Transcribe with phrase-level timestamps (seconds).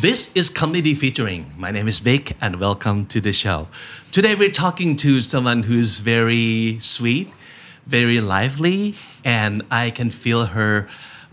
[0.00, 1.52] This is Comedy Featuring.
[1.56, 3.66] My name is Vic and welcome to the show.
[4.12, 7.32] Today we're talking to someone who's very sweet,
[7.84, 10.88] very lively, and I can feel her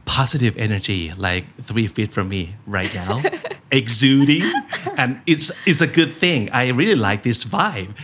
[0.05, 3.21] positive energy like three feet from me right now,
[3.71, 4.51] exuding.
[4.97, 6.49] And it's, it's a good thing.
[6.49, 7.95] I really like this vibe.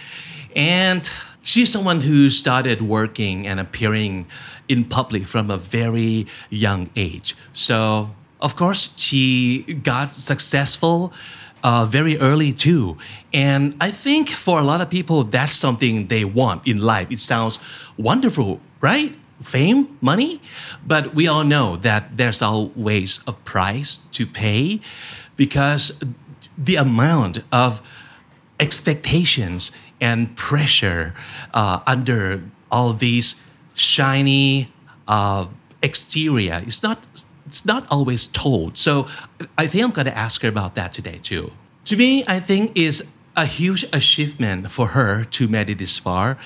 [0.55, 1.09] And
[1.41, 4.27] she's someone who started working and appearing
[4.67, 7.35] in public from a very young age.
[7.51, 11.13] So of course, she got successful
[11.63, 12.97] uh, very early too.
[13.33, 17.11] And I think for a lot of people, that's something they want in life.
[17.11, 17.59] It sounds
[17.97, 19.15] wonderful, right?
[19.41, 20.41] Fame, money.
[20.85, 24.81] But we all know that there's always a price to pay
[25.35, 25.99] because
[26.57, 27.81] the amount of
[28.59, 31.13] expectations and pressure
[31.53, 33.41] uh, under all these
[33.73, 34.71] shiny
[35.07, 35.47] uh,
[35.81, 37.05] exterior is not
[37.51, 38.77] it's not always told.
[38.77, 39.07] So
[39.57, 41.51] I think I'm going to ask her about that today too.
[41.89, 46.37] To me, I think is a huge achievement for her to make it this far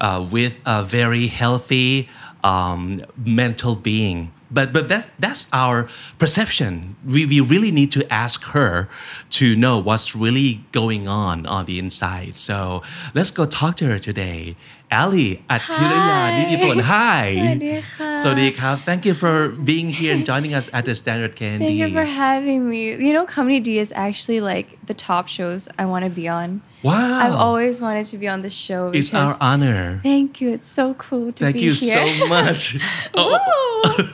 [0.00, 2.08] uh, with a very healthy
[2.44, 4.30] um, mental being.
[4.52, 5.88] But but that that's our
[6.18, 6.96] perception.
[7.04, 8.88] We, we really need to ask her
[9.30, 12.36] to know what's really going on on the inside.
[12.36, 12.82] So
[13.14, 14.54] let's go talk to her today.
[14.92, 16.80] Ally Achiraya Nitipon.
[16.82, 17.82] Hi.
[18.22, 21.64] So Thank you for being here and joining us at the Standard Candy.
[21.64, 22.90] Thank you for having me.
[22.90, 26.60] You know, Comedy D is actually like the top shows I want to be on.
[26.82, 27.20] Wow.
[27.20, 28.90] I've always wanted to be on the show.
[28.90, 30.00] It's our honor.
[30.02, 30.50] Thank you.
[30.50, 31.74] It's so cool to thank be here.
[31.74, 32.76] Thank you so much.
[33.14, 33.38] oh,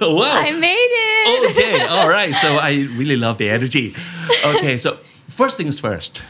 [0.00, 0.32] oh wow.
[0.32, 1.50] I made it.
[1.50, 1.84] Okay.
[1.86, 2.34] All right.
[2.34, 3.96] So I really love the energy.
[4.44, 4.78] Okay.
[4.78, 6.22] So, first things first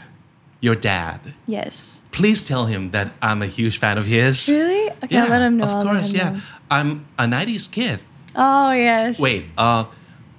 [0.61, 1.19] your dad.
[1.47, 2.01] Yes.
[2.11, 4.47] Please tell him that I'm a huge fan of his.
[4.49, 4.91] Really?
[5.03, 5.63] Okay, I'll let him know.
[5.65, 6.31] Of I'll course, yeah.
[6.31, 6.41] know.
[6.69, 7.99] I'm a 90s kid.
[8.35, 9.19] Oh yes.
[9.19, 9.85] Wait, uh,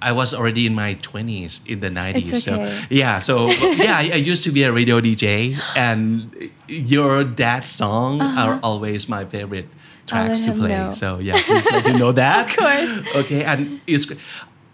[0.01, 2.15] I was already in my 20s in the 90s.
[2.33, 2.55] It's So
[2.89, 8.21] yeah, so yeah, I, I used to be a radio DJ, and your dad's song
[8.21, 9.67] are always my favorite
[10.07, 10.53] tracks Uh-huh.
[10.53, 10.69] to play.
[10.69, 10.91] know.
[10.91, 12.49] So yeah, please let him know that.
[12.49, 13.15] Of course.
[13.25, 14.05] Okay, and it's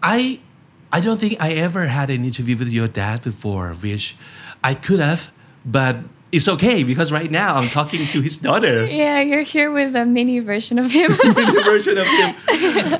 [0.02, 0.40] I
[0.92, 4.16] I don't think I ever had an interview with your dad before, which
[4.64, 5.30] I could have,
[5.70, 5.96] but
[6.30, 8.86] it's okay because right now I'm talking to his daughter.
[8.98, 11.10] Yeah, you're here with a mini version of him.
[11.24, 12.34] mini version of him.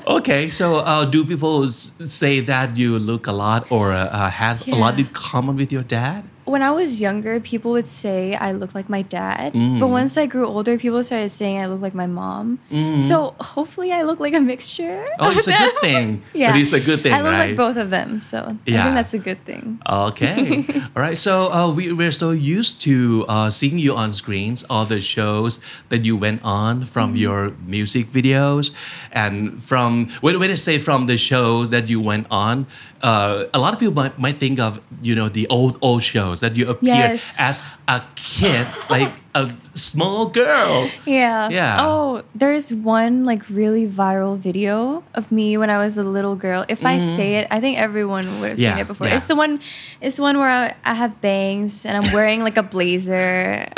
[0.07, 4.75] Okay, so uh, do people say that you look a lot or uh, have a
[4.75, 6.25] lot in common with your dad?
[6.51, 9.53] When I was younger, people would say I look like my dad.
[9.55, 9.81] Mm.
[9.81, 12.59] But once I grew older, people started saying I look like my mom.
[12.99, 15.05] So hopefully I look like a mixture.
[15.07, 15.17] Mm.
[15.21, 16.23] Oh, it's a good thing.
[16.35, 16.53] Yeah.
[16.53, 17.49] But it's a good thing, I look right?
[17.49, 18.21] like both of them.
[18.21, 18.83] So I Yeah.
[18.85, 19.81] think that's a good thing.
[19.89, 20.65] Okay.
[20.97, 21.19] all right.
[21.19, 25.61] So uh, we, we're so used to uh, seeing you on screens, all the shows
[25.89, 27.17] that you went on from Mm-hmm.
[27.25, 28.71] your music videos,
[29.13, 32.67] and from when, when I say from the shows that you went on,
[33.03, 36.38] uh, a lot of people might, might think of you know the old old shows
[36.41, 37.27] that you appeared Yes.
[37.39, 40.91] as a kid, like a small girl.
[41.07, 41.49] Yeah.
[41.49, 41.79] Yeah.
[41.81, 46.65] Oh, there's one like really viral video of me when I was a little girl.
[46.69, 48.79] If I say it, I think everyone would have seen Mm-hmm.
[48.81, 49.07] It before.
[49.07, 49.15] yeah.
[49.15, 49.61] It's the one
[50.01, 53.69] it's the one where I, I have bangs and I'm wearing like a blazer.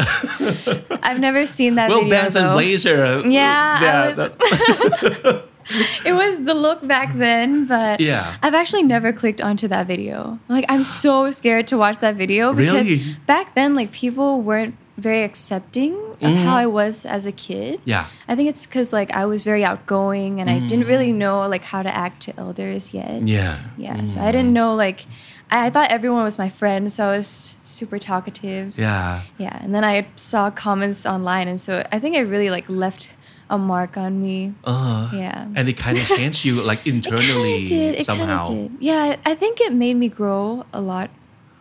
[1.02, 2.10] I've never seen that Well, video.
[2.16, 2.52] bands and though.
[2.54, 3.22] blazer.
[3.28, 5.42] Yeah, I was-
[6.04, 8.36] It was the look back then, but Yeah.
[8.42, 10.38] I've actually never clicked onto that video.
[10.48, 13.16] Like I'm so scared to watch that video because Really?
[13.26, 17.80] back then like people weren't very accepting of how I was as a kid.
[17.86, 18.04] Yeah.
[18.28, 21.64] I think it's cuz like I was very outgoing and I didn't really know like
[21.64, 23.22] how to act to elders yet.
[23.22, 23.28] Mm.
[23.28, 23.56] yeah.
[23.78, 25.06] Yeah, so I didn't know like
[25.50, 28.78] I, I thought everyone was my friend, so I was super talkative.
[28.78, 29.22] Yeah.
[29.38, 33.08] Yeah, and then I saw comments online and so I think it really like left
[33.50, 34.54] a mark on me.
[34.64, 35.46] Uh, Yeah.
[35.56, 37.94] And it kind of changed you like internally it did.
[38.00, 38.48] It somehow.
[38.48, 38.70] Did.
[38.80, 41.10] Yeah, I think it made me grow a lot,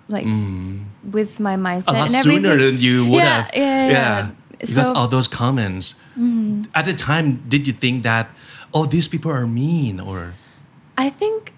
[0.07, 0.25] like
[1.03, 1.95] with my mindset Mm.
[1.95, 2.44] a lot and everything.
[2.44, 3.50] sooner than you would yeah, have.
[3.53, 4.30] Yeah, yeah.
[4.62, 5.95] Because So- all those comments.
[6.75, 8.30] At the time, did you think that,
[8.74, 10.36] oh, these people are mean or?
[10.97, 11.53] I think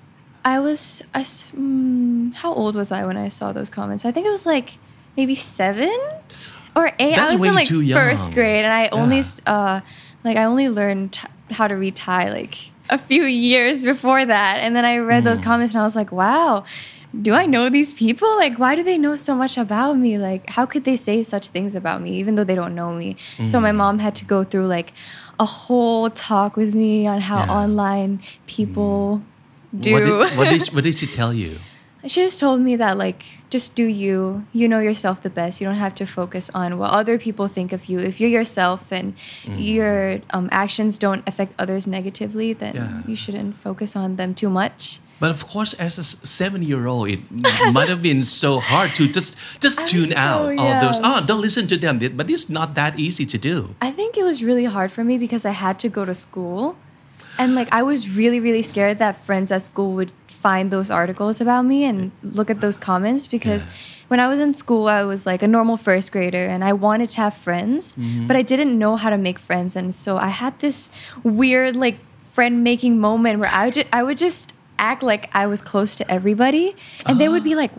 [0.45, 1.01] I was.
[1.13, 4.05] I, mm, how old was I when I saw those comments?
[4.05, 4.77] I think it was like
[5.17, 5.89] maybe seven
[6.77, 7.15] or eight.
[7.17, 9.49] That's I was in like first grade, and I only Yeah.
[9.53, 9.81] uh
[10.23, 12.55] like I only learned t- how to read Thai like
[12.89, 15.25] a few years before that, and then I read Mm.
[15.25, 16.63] those comments and I was like, wow.
[17.21, 18.29] do I know these people?
[18.37, 20.17] Like, why do they know so much about me?
[20.17, 23.17] Like, how could they say such things about me, even though they don't know me?
[23.43, 23.63] So Mm.
[23.63, 24.93] my mom had to go through like
[25.37, 27.47] a whole talk with me on how Yeah.
[27.47, 27.61] Mm.
[27.63, 28.11] online
[28.47, 29.21] people
[29.77, 29.91] do.
[29.93, 31.59] What did, what did what did she tell you?
[32.07, 35.67] She just told me that like just do you you know yourself the best you
[35.67, 39.13] don't have to focus on what other people think of you if you're yourself and
[39.45, 39.57] Mm.
[39.59, 43.01] your um, actions don't affect others negatively then Yeah.
[43.09, 47.19] you shouldn't focus on them too much But of course, as a seven-year-old, it
[47.77, 50.97] might have been so hard to just just I'm tune so out all those.
[51.03, 52.01] Oh, don't listen to them.
[52.17, 53.55] But it's not that easy to do.
[53.87, 56.73] i think it was really hard for me because i had to go to school
[57.37, 61.39] and like i was really really scared that friends at school would find those articles
[61.39, 63.71] about me and look at those comments because Yeah.
[64.07, 67.09] when i was in school i was like a normal first grader and i wanted
[67.11, 68.27] to have friends Mm-hmm.
[68.27, 70.89] but i didn't know how to make friends and so i had this
[71.23, 71.99] weird like
[72.33, 75.95] friend making moment where i would, ju- I would just act like i was close
[75.97, 76.75] to everybody
[77.05, 77.71] and they would be like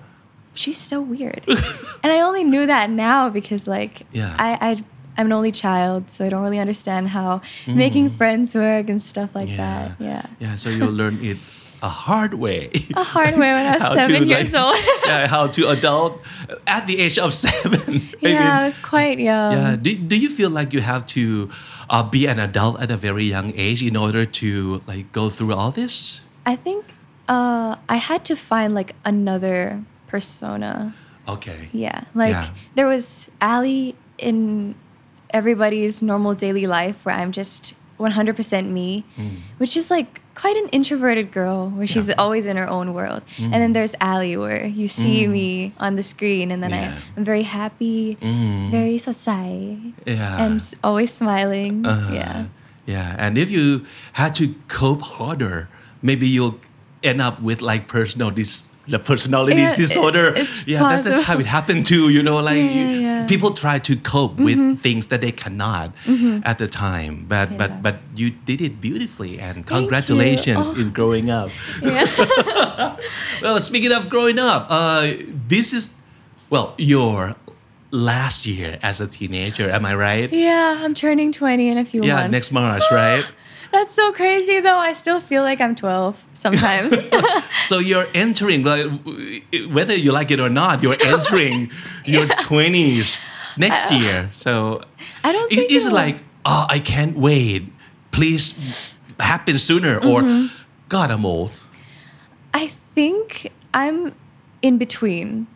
[0.55, 4.37] she's so weird and i only knew that now because like Yeah.
[4.39, 4.85] I, I
[5.17, 9.35] i'm an only child so i don't really understand how making friends work and stuff
[9.35, 10.55] like that yeah Yeah.
[10.57, 11.39] So you'll learn it
[11.83, 12.71] a hard way.
[12.95, 15.69] a hard way when i was How to, seven years like, old yeah, how to
[15.75, 16.23] adult
[16.67, 17.81] at the age of seven.
[18.23, 19.77] I yeah mean, i was quite young yeah.
[19.77, 21.51] Do, do you feel like you have to
[21.91, 25.53] uh, be an adult at a very young age in order to like go through
[25.59, 26.23] all this?
[26.47, 26.85] i think
[27.29, 30.95] uh i had to find like another persona
[31.29, 31.69] Okay.
[31.73, 32.51] Yeah, like Yeah.
[32.75, 34.75] there was Ally in
[35.33, 39.05] everybody's normal daily life where I'm just 100% me,
[39.59, 42.09] which is like quite an introverted girl where she's Mm.
[42.09, 42.15] Yeah.
[42.17, 42.23] Mm.
[42.25, 43.23] always in her own world.
[43.39, 46.99] And then there's Ally where you see me on the screen and then Yeah.
[46.99, 48.71] I, I'm very happy, Mm.
[48.71, 50.43] very sosai, Yeah.
[50.43, 51.87] and always smiling.
[51.87, 52.15] Uh-huh.
[52.15, 52.45] Yeah.
[52.87, 53.15] Yeah.
[53.19, 53.87] And if you
[54.19, 55.69] had to cope harder,
[56.03, 56.59] maybe you'll
[57.05, 60.33] end up with like personal dis the personality Yeah, disorder.
[60.37, 62.09] it's yeah, that's, that's how it happened too.
[62.11, 63.27] You know, like Yeah, yeah.
[63.27, 65.93] people try to cope with things that they cannot
[66.45, 67.25] at the time.
[67.29, 70.81] But but but you did it beautifully, and congratulations Oh.
[70.81, 71.51] in growing up.
[71.83, 72.97] Yeah.
[73.43, 75.13] Well, speaking of growing up, uh,
[75.49, 76.01] this is
[76.51, 77.35] well your
[77.91, 79.69] last year as a teenager.
[79.71, 80.33] Am I right?
[80.33, 82.33] yeah, I'm turning 20 in a few Yeah, months.
[82.33, 83.25] next March, right?
[83.73, 84.77] That's so crazy though.
[84.77, 86.95] I still feel like I'm 12 sometimes.
[87.65, 88.87] So you're entering, like,
[89.71, 91.71] whether you like it or not, you're entering
[92.05, 93.21] your 20s
[93.57, 94.29] next year.
[94.33, 94.83] So
[95.25, 97.73] I don't it is like, oh, I can't wait.
[98.11, 99.97] Please happen sooner.
[99.99, 100.47] Or, Mm-hmm.
[100.89, 101.53] God, I'm old.
[102.53, 104.13] I think I'm
[104.61, 105.47] in between.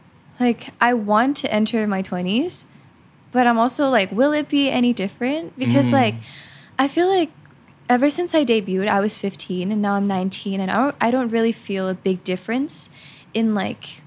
[0.41, 2.65] Like I want to enter my 20s,
[3.33, 5.59] but I'm also like will it be any different?
[5.59, 6.15] Because like
[6.79, 7.31] I feel like
[7.89, 11.11] ever since I debuted, I was 15 and now I'm 19 and I don't, I
[11.11, 12.89] don't really feel a big difference
[13.35, 14.03] in like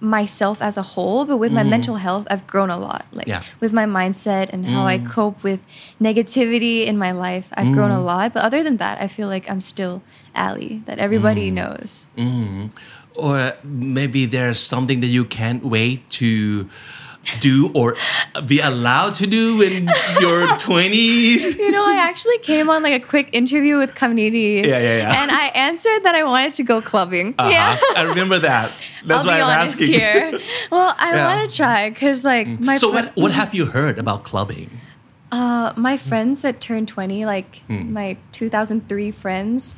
[0.00, 1.70] myself as a whole, but with my mm-hmm.
[1.70, 3.06] mental health, I've grown a lot.
[3.12, 3.42] Like Yeah.
[3.60, 5.08] with my mindset and how I mm.
[5.08, 5.60] cope with
[6.00, 8.04] negativity in my life, I've grown a mm.
[8.04, 8.34] lot.
[8.34, 10.02] But other than that, I feel like I'm still
[10.34, 11.54] Ally that everybody mm.
[11.54, 12.06] knows.
[12.16, 12.70] Mm.
[13.14, 16.68] Or maybe there's something that you can't wait to
[17.40, 17.96] do or
[18.46, 19.86] be allowed to do in
[20.20, 21.56] your 20s.
[21.58, 24.62] You know, I actually came on like a quick interview with Community.
[24.68, 25.22] Yeah, yeah, yeah.
[25.22, 27.34] And I answered that I wanted to go clubbing.
[27.38, 27.50] Uh-huh.
[27.50, 27.76] Yeah.
[27.96, 28.72] I remember that.
[29.06, 29.86] That's I'll why I'm asking.
[29.88, 30.38] here.
[30.70, 31.36] Well, I Yeah.
[31.36, 34.70] want to try because like my so what, what have you heard about clubbing?
[35.32, 37.92] uh, my friends that turned 20, like Hmm.
[37.92, 39.74] my 2003 friends,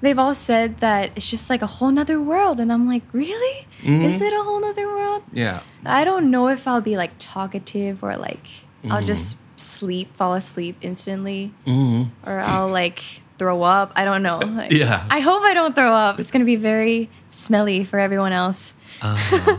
[0.00, 2.60] they've all said that it's just like a whole nother world.
[2.60, 3.66] And I'm like, really?
[3.82, 4.04] Mm-hmm.
[4.04, 5.22] Is it a whole nother world?
[5.32, 5.60] Yeah.
[5.84, 8.44] I don't know if I'll be like talkative or like
[8.82, 8.92] Mm-hmm.
[8.92, 12.10] I'll just sleep, fall asleep instantly, Mhm.
[12.24, 13.00] or I'll like
[13.38, 13.90] throw up.
[13.96, 14.38] I don't know.
[14.60, 15.04] Like, Yeah.
[15.10, 16.20] I hope I don't throw up.
[16.20, 18.74] It's gonna be very smelly for everyone else.
[19.02, 19.18] Uh,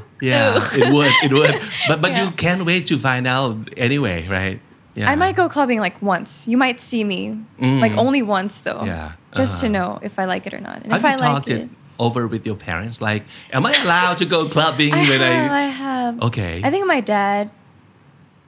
[0.22, 1.62] yeah, it would, it would.
[1.90, 2.24] But but Yeah.
[2.26, 4.60] you can't wait to find out anyway, right?
[4.96, 5.10] Yeah.
[5.12, 6.48] I might go clubbing like once.
[6.48, 8.80] You might see me like only once though.
[8.82, 8.88] Mm.
[8.88, 9.12] Yeah.
[9.34, 9.74] Just to Uh-huh.
[9.78, 10.82] know if I like it or not.
[10.84, 11.70] And Have if you I like talked it, it
[12.00, 13.00] over with your parents?
[13.02, 15.60] Like, am I allowed to go clubbing I when have, I?
[15.64, 16.22] I have.
[16.24, 16.62] Okay.
[16.64, 17.52] I think my dad.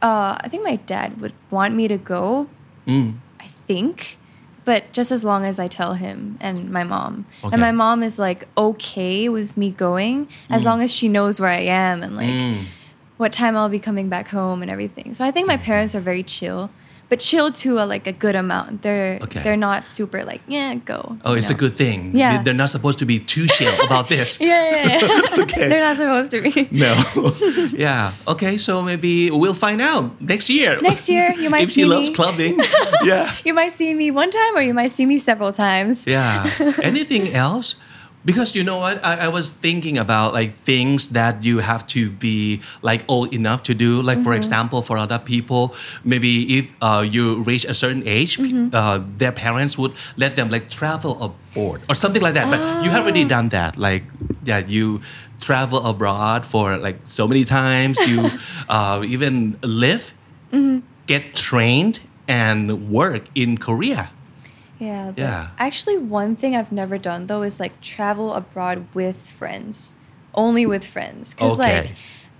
[0.02, 2.48] Uh, I think my dad would want me to go.
[2.88, 3.18] Mm.
[3.40, 4.18] I think,
[4.66, 7.26] but just as long as I tell him and my mom.
[7.44, 7.54] Okay.
[7.54, 11.50] And my mom is like okay with me going as long as she knows where
[11.54, 12.64] I am and like Mm.
[13.22, 15.14] What time I'll be coming back home and everything.
[15.14, 16.70] So I think my parents are very chill,
[17.10, 18.82] but chill to a, like a good amount.
[18.82, 19.42] They're Okay.
[19.44, 21.18] they're not super like yeah go.
[21.26, 21.56] Oh, it's know?
[21.56, 22.00] a good thing.
[22.14, 22.38] Yeah.
[22.38, 24.40] They- They're not supposed to be too chill about this.
[24.42, 25.42] Yeah, yeah, yeah.
[25.44, 25.68] Okay.
[25.70, 26.68] they're not supposed to be.
[26.72, 26.94] No.
[27.86, 28.14] yeah.
[28.34, 28.58] Okay.
[28.58, 30.80] So maybe we'll find out next year.
[30.82, 32.60] Next year, you might if she loves clubbing.
[33.04, 33.30] yeah.
[33.46, 36.08] You might see me one time or you might see me several times.
[36.08, 36.50] Yeah.
[36.82, 37.76] Anything else?
[38.26, 39.04] Because you know what?
[39.04, 43.64] I, I was thinking about like things that you have to be like old enough
[43.64, 44.02] to do.
[44.02, 48.40] Like for example for other people maybe if uh, you reach a certain age
[48.74, 52.50] uh, their parents would let them like travel abroad or something like that.
[52.50, 53.78] But you have already done that.
[53.78, 54.04] Like
[54.44, 55.02] yeah you
[55.40, 57.98] travel abroad for like so many times.
[58.08, 58.30] You
[58.70, 60.14] uh, even live
[61.08, 64.12] get trained and work in korea
[64.82, 65.12] Yeah.
[65.16, 65.48] But Yeah.
[65.58, 69.94] Actually, one thing I've never done though is like travel abroad with friends,
[70.34, 71.34] only with friends.
[71.34, 71.82] Cause Okay.
[71.82, 71.92] like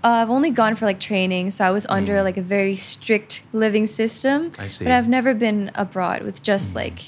[0.04, 3.42] uh, I've only gone for like training, so I was under like a very strict
[3.52, 4.50] living system.
[4.50, 4.58] Mm.
[4.58, 4.84] I see.
[4.84, 6.98] But I've never been abroad with just like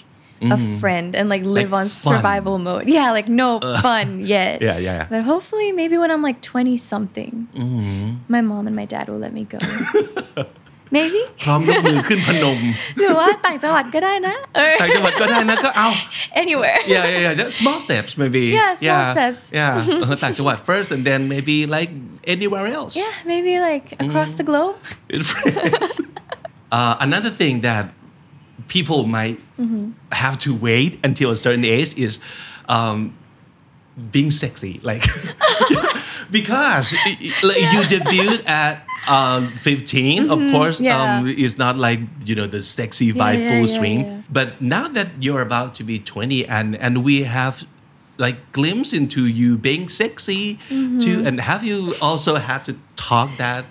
[0.45, 2.15] a friend and like live Like on fun.
[2.15, 2.87] survival mode.
[2.87, 4.61] Yeah, like no fun yet.
[4.63, 5.07] Yeah, yeah, yeah.
[5.11, 8.17] But hopefully, maybe when I'm like twenty something, Mm-hmm.
[8.29, 9.59] my mom and my dad will let me go.
[10.98, 11.22] maybe.
[11.44, 12.60] พร้อมยกมือขึ้นพนม
[12.98, 15.90] หรือว่าต่างจังหวัดก็ได้นะเออ ต่างจังหวัดก็ได้นะก็เอา
[16.42, 19.42] anywhere yeah yeah yeah just small steps maybe Yeah, small steps.
[19.60, 21.92] yeah เออต่างจังหวัด first and then maybe like
[22.36, 24.38] anywhere else Yeah, maybe like across Mm.
[24.40, 24.76] the globe.
[25.16, 25.92] in France
[26.78, 27.86] uh, another thing that
[28.76, 29.86] people might Mm-hmm.
[30.24, 32.14] have to wait until a certain age is
[32.76, 32.98] um,
[34.16, 35.04] being sexy like
[36.35, 36.95] because
[37.51, 40.85] like you debut at um, 15 of course Mm-hmm.
[40.91, 41.19] yeah.
[41.19, 44.21] um, it's not like you know the sexy vibe yeah, full yeah, stream yeah.
[44.39, 47.63] but now that you're about to be 20 and and we have
[48.19, 50.99] like glimpse into you being sexy Mm-hmm.
[51.05, 53.65] too and have you also had to talk that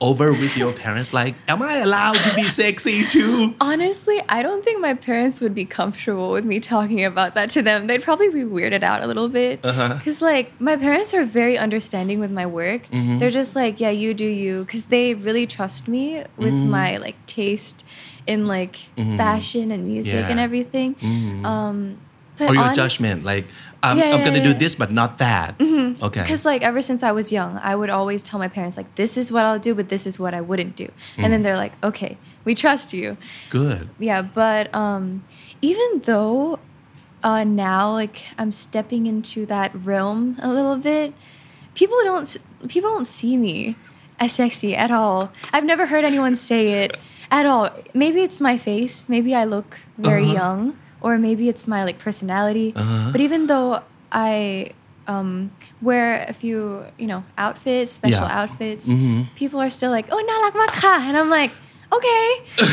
[0.00, 4.64] over with your parents like am i allowed to be sexy too Honestly, I don't
[4.64, 7.86] think my parents would be comfortable with me talking about that to them.
[7.86, 9.60] They'd probably be weirded out a little bit.
[9.64, 9.94] Uh-huh.
[9.94, 12.82] Because, like, my parents are very understanding with my work.
[12.88, 13.18] Mm-hmm.
[13.18, 14.64] They're just like, yeah, you do you.
[14.64, 16.70] Because they really trust me with Mm-hmm.
[16.70, 17.84] my, like, taste
[18.26, 20.44] in, like, fashion and music and Yeah.
[20.44, 20.96] everything.
[21.44, 21.98] Um,
[22.36, 23.46] but or your judgment like
[23.90, 25.54] i'm, Yeah, I'm yeah, gonna do this but not that
[26.08, 28.90] okay Because like ever since I was young, I would always tell my parents like,
[29.00, 30.88] "This is what I'll do, but this is what I wouldn't do,"
[31.18, 31.30] and Mm.
[31.32, 32.12] then they're like, "Okay,
[32.46, 33.16] we trust you."
[33.50, 35.04] good Yeah, but um,
[35.62, 36.58] even though
[37.22, 41.12] uh, now like I'm stepping into that realm a little bit,
[41.74, 42.26] people don't
[42.68, 43.76] people don't see me
[44.20, 45.30] as sexy at all.
[45.52, 46.96] I've never heard anyone say it
[47.30, 47.70] at all.
[47.94, 49.08] Maybe it's my face.
[49.08, 50.40] Maybe I look very Uh-huh.
[50.40, 50.60] young,
[51.04, 52.72] or maybe it's my like personality.
[52.74, 53.12] Uh-huh.
[53.12, 54.72] But even though I
[55.06, 55.52] um,
[55.84, 58.40] wear a few, you know, outfits, special Yeah.
[58.40, 59.28] outfits, Mhm.
[59.36, 61.52] people are still like, "Oh, narak maka," and I'm like,
[61.97, 62.25] "Okay,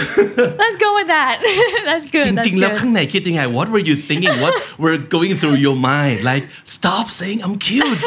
[0.62, 1.37] let's go with that.
[1.88, 2.25] that's good.
[2.26, 2.78] จ that's ริงๆ แล้ว good.
[2.80, 4.54] ข้างในคิดยังไง what were you thinking what
[4.85, 6.44] were going through your mind like
[6.76, 8.00] stop saying I'm cute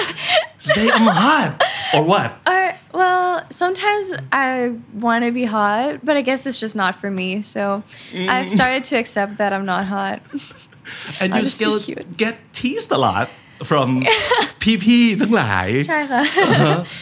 [0.72, 1.52] say I'm hot
[1.96, 2.64] or what Or,
[3.02, 3.28] well,
[3.62, 4.06] sometimes
[4.48, 4.48] I
[5.06, 7.30] want to be hot, but I guess it's just not for me.
[7.54, 7.62] So
[8.34, 8.56] I've Mm.
[8.58, 10.18] started to accept that I'm not hot.
[11.22, 12.06] and you I'll just be still cute.
[12.24, 13.28] get teased a lot
[13.70, 13.88] from
[14.64, 16.22] พี่ๆทั้งหลาย ใช่ค่ะ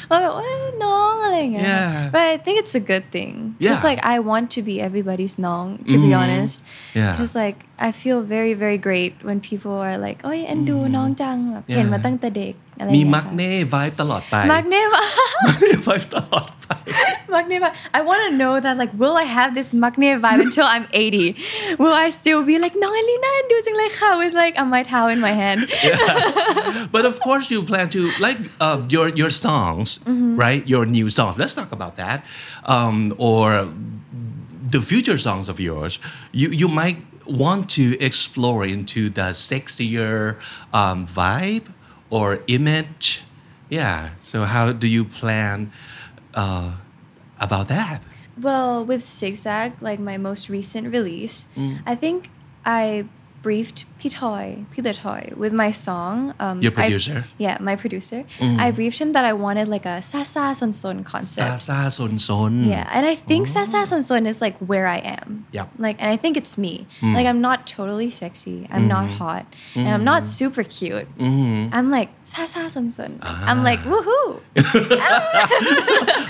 [0.10, 0.48] ว่าแบบว่า
[0.84, 1.94] น้อง ง อะไรอย่างเงี้ย Uh-huh.
[1.98, 2.14] Yeah.
[2.14, 3.32] But I think it's a good thing.
[3.62, 3.90] Because Yeah.
[3.90, 6.56] like I want to be everybody's น้อง to be honest.
[7.00, 7.12] Yeah.
[7.12, 14.83] Because like I feel very very great when people are like โอ้ยเอ็นดูน้องจังแบบเห็นมาตั้งแต่เด็กอะไรอย่าง มีมักเน่ vibe ตลอดไปมักเน่
[15.87, 16.53] vibe vibe.
[17.33, 21.37] I want to know that like will I have this maknae vibe until I'm 80?
[21.79, 25.09] Will I still be like no Elena do like how with like a my towel
[25.09, 25.61] in my hand?
[26.95, 30.37] But of course you plan to like uh, your your songs, mm-hmm.
[30.37, 30.67] right?
[30.67, 31.39] Your new songs.
[31.39, 32.25] Let's talk about that.
[32.65, 33.69] Um, or
[34.75, 35.99] the future songs of yours.
[36.33, 40.37] You you might want to explore into the sexier
[40.73, 41.67] um, vibe
[42.13, 43.25] or image
[43.73, 45.73] yeah so how do you plan
[46.37, 46.77] uh,
[47.41, 51.85] about that Well, with Zigzag, like my most recent release, Mm.
[51.85, 52.33] I think
[52.65, 53.05] I
[53.43, 56.35] briefed Pitoy, Pilitoy with my song.
[56.41, 57.25] Um, Your producer?
[57.27, 58.25] I, yeah, my producer.
[58.39, 58.59] Mm.
[58.59, 61.05] I briefed him that I wanted like a Sasa Son Son.
[61.05, 62.65] Sasa Son Son.
[62.65, 63.51] Yeah, and I think oh.
[63.51, 65.47] Sasa Son Son is like where I am.
[65.53, 65.67] Yeah.
[65.79, 66.87] Like, and I think it's me.
[67.01, 67.15] Mm.
[67.15, 68.67] Like, I'm not totally sexy.
[68.71, 68.89] I'm mm.
[68.89, 69.19] not mm-hmm.
[69.19, 69.47] hot.
[69.75, 70.29] And I'm not mm-hmm.
[70.29, 71.09] super cute.
[71.19, 71.75] Mm-hmm.
[71.75, 73.19] I'm like Sasa Son Son.
[73.23, 73.51] Ah.
[73.51, 74.41] I'm like, woohoo.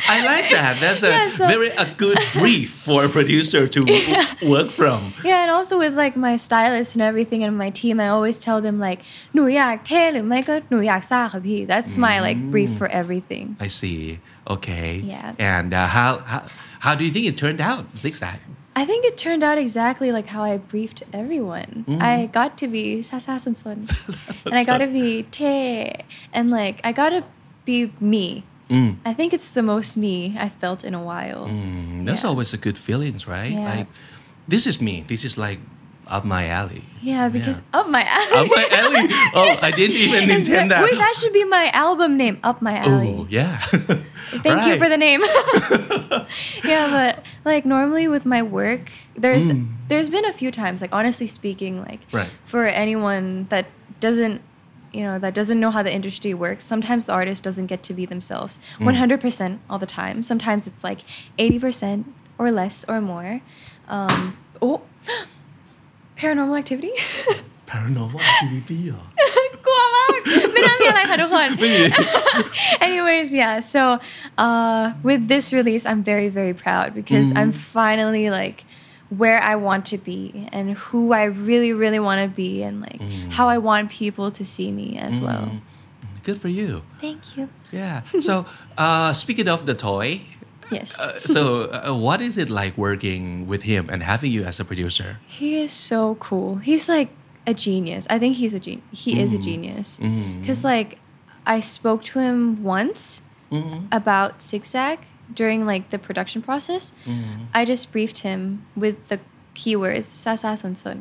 [0.05, 0.79] I like that.
[0.81, 4.27] That's a yeah, so, very a good brief for a producer to yeah.
[4.43, 5.13] work from.
[5.25, 8.60] Yeah, and also with like my stylist and everything and my team, I always tell
[8.68, 9.00] them like
[9.34, 13.46] หนูอยากเท่หรือไม่ก็หนูอยากซ่าค่ะพี่ That's my like brief for everything.
[13.66, 14.00] I see.
[14.56, 14.90] Okay.
[15.14, 15.30] Yeah.
[15.56, 16.42] And uh, how, how
[16.86, 17.84] how do you think it turned out?
[18.04, 18.40] Zigzag.
[18.82, 21.72] I think it turned out exactly like how I briefed everyone.
[22.12, 23.80] I got to be Sasa Sun Sun.
[24.46, 25.08] and I got to be
[25.38, 25.56] Te.
[26.38, 27.22] And like, I got to
[27.70, 27.78] be
[28.14, 28.28] me.
[28.70, 28.92] Mm.
[29.10, 30.16] I think it's the most me
[30.46, 31.44] I felt in a while.
[31.48, 32.30] Mm, that's Yeah.
[32.30, 33.52] always a good feelings, right?
[33.58, 33.70] Yeah.
[33.74, 33.88] Like,
[34.54, 34.96] this is me.
[35.12, 35.60] This is like
[36.09, 36.83] up my alley.
[37.03, 37.81] Yeah, because Yeah.
[37.81, 38.37] up my alley.
[38.37, 39.09] Up my alley.
[39.35, 40.83] Oh, I didn't even intend that.
[40.85, 42.39] Wait, that should be my album name.
[42.43, 43.15] Up my alley.
[43.19, 43.59] Oh, yeah.
[44.43, 45.21] Thank you for the name.
[46.65, 49.53] yeah, but like normally with my work, there's
[49.89, 52.19] there's been a few times, like honestly speaking, like Mm.
[52.19, 52.31] Right.
[52.45, 53.67] for anyone that
[54.01, 54.41] doesn't
[54.93, 57.95] you know that doesn't know how the industry works sometimes the artist doesn't get to
[57.95, 58.93] be themselves Mm.
[58.93, 61.01] 100% all the time sometimes it's like
[61.39, 62.05] 80%
[62.37, 63.41] or less or more
[63.89, 64.83] um, oh
[66.22, 66.92] paranormal activity
[67.72, 69.04] Paranormal activity เหรอ
[69.66, 70.10] กลัวมาก
[70.54, 71.84] ไม่น่ามีอะไรค่ะทุกคน ไม่มี
[72.88, 73.82] anyways yeah so
[74.46, 78.58] uh, with this release i'm very very proud because i'm finally like
[79.22, 80.20] where i want to be
[80.56, 83.02] and who i really really want to be and like
[83.38, 85.46] how i want people to see me as well
[86.28, 86.70] Good for you.
[87.06, 87.44] thank you
[87.82, 87.98] Yeah.
[88.28, 88.34] So,
[88.86, 90.08] uh, speaking of the toy,
[90.78, 91.42] yes uh, so
[91.78, 95.10] uh, what is it like working with him and having you as a producer?
[95.40, 97.10] he is so cool he's like
[97.52, 99.88] a genius i think he's a gen- he is a genius
[100.40, 100.90] because like
[101.56, 102.38] i spoke to him
[102.78, 103.04] once
[104.00, 104.98] about zigzag
[105.40, 106.84] during like the production process
[107.60, 108.40] i just briefed him
[108.84, 109.18] with the
[109.60, 110.98] keywords ซาซาซนซน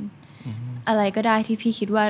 [0.88, 2.04] อะไรก็ได้ที่พี่คิดว่า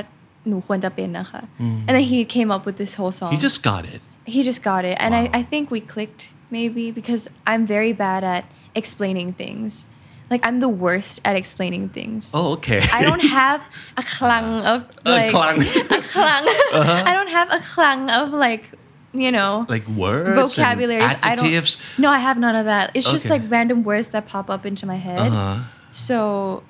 [0.47, 1.41] หนูควรจะเป็นนะคะ
[1.87, 4.01] and then he came up with this whole song He just got it.
[4.35, 5.21] he just got it and Wow.
[5.21, 6.21] I, I think we clicked
[6.52, 8.44] maybe because i'm very bad at
[8.74, 9.84] explaining things
[10.30, 12.80] like i'm the worst at explaining things Oh, okay.
[12.92, 13.60] I don't have
[13.96, 15.60] a clang of A like clang.
[15.60, 16.44] a clang.
[17.08, 18.64] I don't have a clang of like
[19.12, 21.12] you know like words, vocabularies.
[21.22, 21.76] I don't.
[21.98, 22.92] No, I have none of that.
[22.94, 25.18] It's just like random words that pop up into my head.
[25.20, 25.64] Uh-huh.
[25.90, 26.62] So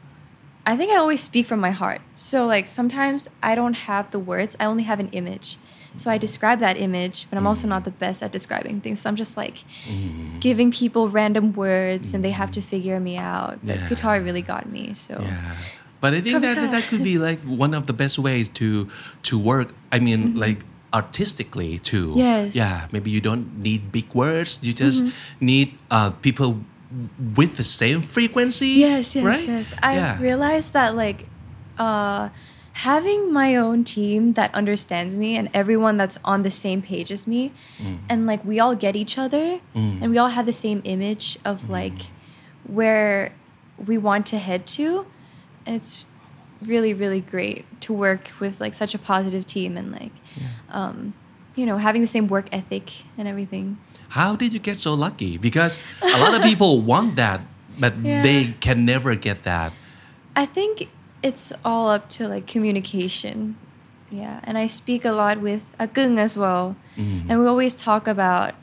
[0.66, 2.00] I think I always speak from my heart.
[2.16, 4.56] So like sometimes I don't have the words.
[4.58, 5.56] I only have an image.
[5.96, 9.00] So I describe that image, but I'm also not the best at describing things.
[9.00, 9.64] So I'm just like
[10.40, 13.58] giving people random words and they have to figure me out.
[13.62, 13.88] But Yeah.
[13.88, 14.94] Pitar really got me.
[14.94, 15.56] So Yeah.
[16.00, 18.88] But I think that, that could be like one of the best ways to
[19.22, 19.68] to work.
[19.92, 22.10] I mean, like artistically too.
[22.10, 22.18] Mm-hmm.
[22.18, 22.48] Yes.
[22.48, 22.58] Mm-hmm.
[22.58, 22.88] Yeah.
[22.90, 24.58] Maybe you don't need big words.
[24.62, 25.04] You just
[25.40, 26.60] need uh, people
[27.36, 28.68] with the same frequency.
[28.68, 29.48] Yes, yes, right?
[29.48, 29.74] yes.
[29.82, 30.20] I yeah.
[30.20, 31.26] realized that like
[31.78, 32.28] uh
[32.72, 37.26] having my own team that understands me and everyone that's on the same page as
[37.26, 37.98] me Mm.
[38.08, 41.62] and like we all get each other and we all have the same image of
[41.62, 41.68] Mm.
[41.70, 42.00] like
[42.66, 43.32] where
[43.86, 45.06] we want to head to
[45.66, 46.04] and it's
[46.62, 50.12] really really great to work with like such a positive team and like
[50.70, 51.12] um
[51.56, 53.76] you know having the same work ethic and everything
[54.12, 55.38] How did you get so lucky?
[55.38, 57.40] Because a lot of people want that,
[57.80, 58.20] but Yeah.
[58.22, 59.72] they can never get that.
[60.36, 60.88] I think
[61.22, 63.56] it's all up to like communication.
[64.10, 66.76] Yeah, and I speak a lot with Akung as well.
[66.96, 67.30] Mm-hmm.
[67.30, 68.54] And we always talk about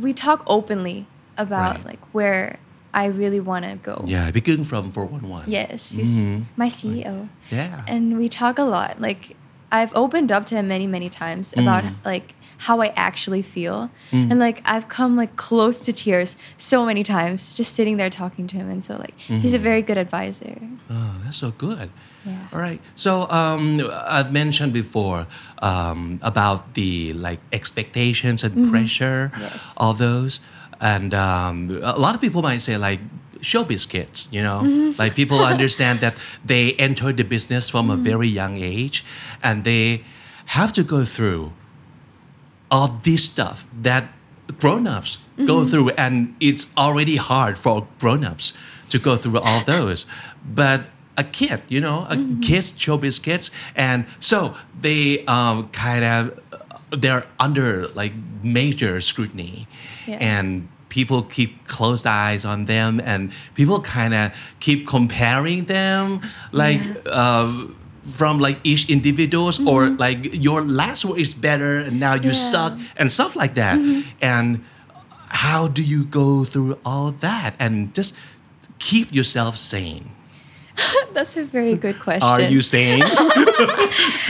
[0.00, 1.86] we talk openly about Right.
[1.86, 2.58] like where
[2.92, 4.02] I really want to go.
[4.06, 5.50] Yeah, Biggung from 411.
[5.50, 6.44] Yes, he's Mhm.
[6.56, 7.28] my CEO.
[7.50, 7.82] Yeah.
[7.88, 9.00] And we talk a lot.
[9.00, 9.36] Like
[9.72, 11.94] I've opened up to him many many times about Mm.
[12.04, 13.90] like how I actually feel.
[14.12, 18.46] And like I've come like close to tears so many times just sitting there talking
[18.48, 19.56] to him and so like he's Mm-hmm.
[19.56, 20.56] a very good advisor.
[20.90, 21.90] Oh, that's so good.
[22.24, 22.48] Yeah.
[22.52, 22.80] All right.
[22.94, 25.26] So um, I've mentioned before
[25.60, 29.42] um, about the like expectations and pressure, Mm-hmm.
[29.42, 29.74] Yes.
[29.76, 30.40] all those,
[30.80, 33.00] and um, a lot of people might say like
[33.40, 34.28] showbiz kids.
[34.32, 34.96] You know, Mm-hmm.
[35.02, 36.14] like people understand that
[36.46, 38.00] they enter the business from Mm-hmm.
[38.00, 39.04] a very young age,
[39.42, 40.04] and they
[40.46, 41.52] have to go through
[42.70, 44.08] all this stuff that
[44.58, 48.52] grown-ups go through and it's already hard for grown-ups
[48.88, 50.06] to go through all those.
[50.44, 56.40] But a kid you know a kids showbiz kids and so they um, kind of
[56.90, 59.68] they're under like major scrutiny.
[60.06, 60.18] Yeah.
[60.20, 66.20] and people keep closed eyes on them and people kind of keep comparing them
[66.52, 67.66] like uh,
[68.04, 72.52] from like each individuals or like your last word is better and now you Yeah.
[72.52, 73.78] suck and stuff like that.
[74.20, 74.62] And
[75.28, 77.54] how do you go through all that?
[77.58, 78.14] And just
[78.78, 80.10] keep yourself sane.
[81.12, 82.22] That's a very good question.
[82.28, 83.02] are you sane?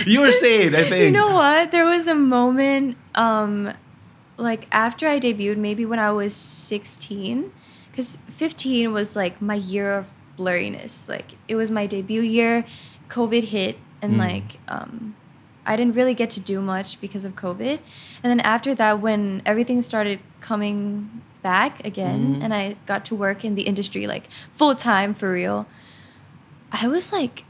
[0.07, 1.05] You were sane i think.
[1.07, 1.71] You know what?
[1.71, 3.73] There was a moment, um,
[4.37, 7.51] like after I debuted, maybe when I was 16,
[7.91, 11.09] because 15 was like my year of blurriness.
[11.09, 12.65] Like it was my debut year,
[13.09, 14.19] COVID hit, and mm.
[14.19, 15.17] like um,
[15.67, 17.79] I didn't really get to do much because of COVID.
[18.23, 22.43] And then after that, when everything started coming back again, mm.
[22.43, 25.67] and I got to work in the industry like full time for real,
[26.73, 27.45] I was like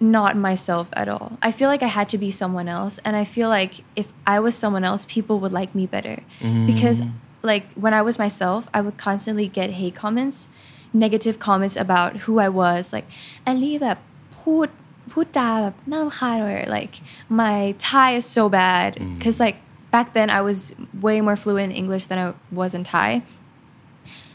[0.00, 1.38] not myself at all.
[1.40, 2.98] I feel like I had to be someone else.
[3.04, 6.20] And I feel like if I was someone else, people would like me better.
[6.40, 6.66] Mm.
[6.66, 7.02] Because,
[7.42, 10.48] like, when I was myself, I would constantly get hate comments,
[10.93, 12.81] negative comments about who I was.
[12.95, 13.07] Like,
[13.49, 13.99] Ali แบบ
[14.39, 14.67] พูด
[15.11, 16.93] พูดจาแบบน่ารำคาญ or like
[17.41, 17.57] my
[17.89, 19.57] Thai is so bad because like
[19.95, 20.57] back then I was
[21.05, 22.27] way more fluent in English than I
[22.59, 23.09] was in Thai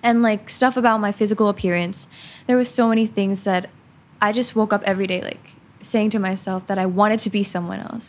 [0.06, 1.98] and like stuff about my physical appearance
[2.46, 3.62] there was so many things that
[4.26, 5.44] I just woke up every day like
[5.92, 8.06] saying to myself that I wanted to be someone else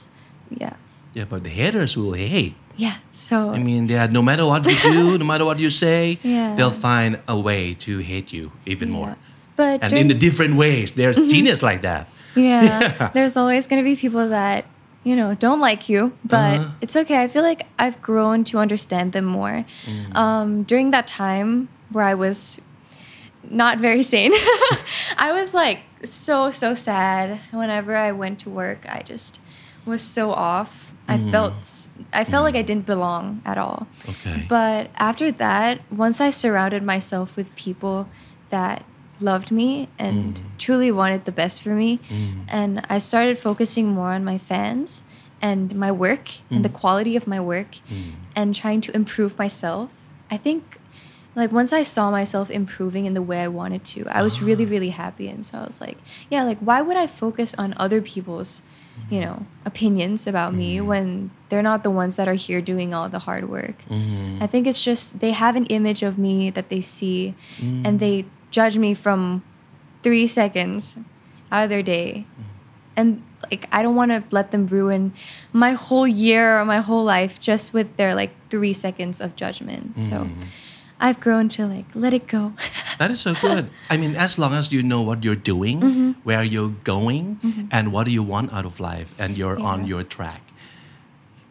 [0.64, 0.76] yeah
[1.18, 2.56] Yeah, but the haters will hate.
[2.85, 5.71] yeah so I mean, they are, no matter what you do, no matter what you
[5.85, 6.55] say, Yeah.
[6.57, 9.15] they'll find a way to hate you even more.
[9.61, 12.05] but And in the different ways, there's genius like that.
[12.35, 13.11] yeah, Yeah.
[13.17, 14.65] there's always going to be people that
[15.09, 16.85] you know don't like you but Uh-huh.
[16.85, 20.13] it's okay i feel like i've grown to understand them more Mm.
[20.23, 22.61] um, during that time where i was
[23.49, 24.33] not very sane
[25.17, 29.41] i was like so so sad whenever i went to work i just
[29.89, 31.31] was so off i Mm.
[31.33, 31.65] felt
[32.13, 32.67] i felt like i mm.
[32.67, 33.87] didn't belong at all.
[34.09, 34.45] Okay.
[34.49, 38.09] but after that, once I surrounded myself with people
[38.51, 38.85] that
[39.21, 40.43] loved me and mm.
[40.59, 42.45] truly wanted the best for me, mm.
[42.49, 45.03] and I started focusing more on my fans
[45.43, 47.79] and my work and the quality of my work
[48.37, 49.91] and trying to improve myself,
[50.31, 50.79] I think
[51.35, 54.67] like once I saw myself improving in the way I wanted to, I was really,
[54.67, 54.71] ah.
[54.71, 55.29] really happy.
[55.29, 58.63] And so I was like, yeah, like why would I focus on other people's,
[59.09, 60.87] you know, opinions about me mm.
[60.87, 63.85] when they're not the ones that are here doing all the hard work?
[63.89, 64.43] Mm.
[64.43, 68.23] I think it's just they have an image of me that they see and they
[68.23, 68.29] mm.
[68.51, 69.43] judge me from
[70.03, 70.99] three seconds
[71.53, 72.27] out of their day.
[72.97, 75.13] And like I don't want to let them ruin
[75.53, 80.01] my whole year or my whole life just with their like three seconds of judgment.
[80.03, 80.29] So
[81.01, 82.53] I've grown to like let it go.
[83.01, 83.71] That is so good.
[83.89, 86.11] I mean, as long as you know what you're doing, Mm-hmm.
[86.29, 87.41] where you're going,
[87.73, 90.43] and what do you want out of life, and you're on your track,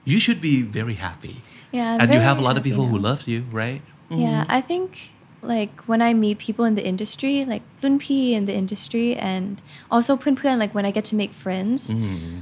[0.05, 1.41] you should be very happy.
[1.71, 3.81] Yeah, I'm and you have a lot of people who love you, right?
[4.09, 5.09] Yeah, I think
[5.41, 10.17] like when I meet people in the industry, like Lunpi in the industry, and also
[10.17, 12.41] Punpuan, like when I get to make friends, Mm.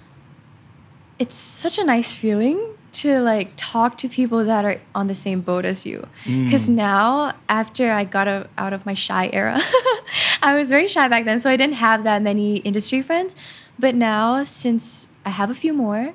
[1.19, 2.59] it's such a nice feeling
[2.97, 6.07] to like talk to people that are on the same boat as you.
[6.25, 6.45] Mm.
[6.45, 9.59] Because now, after I got out of my shy era,
[10.41, 13.35] I was very shy back then, so I didn't have that many industry friends.
[13.79, 16.13] But now, since I have a few more,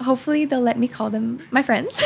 [0.00, 2.02] hopefully they'll let me call them my friends.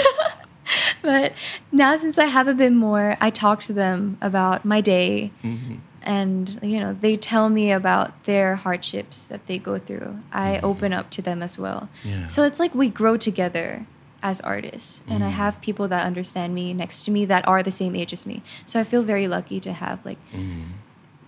[1.03, 1.33] but
[1.71, 5.31] now, since I have a bit more, I talk to them about my day.
[5.45, 5.77] Mm-hmm.
[6.03, 10.19] And you know, they tell me about their hardships that they go through.
[10.33, 10.67] I mm-hmm.
[10.67, 11.89] open up to them as well.
[12.03, 12.27] Yeah.
[12.27, 13.87] So it's like we grow together
[14.23, 15.33] as artists, and I mm.
[15.33, 18.43] have people that understand me next to me that are the same age as me.
[18.67, 20.65] So I feel very lucky to have like mm.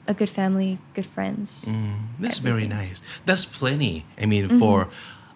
[0.06, 1.66] a good family, good friends.
[1.66, 1.94] Mm.
[2.18, 3.02] That's very nice.
[3.24, 4.04] That's plenty.
[4.18, 4.58] I mean, mm-hmm.
[4.58, 4.88] for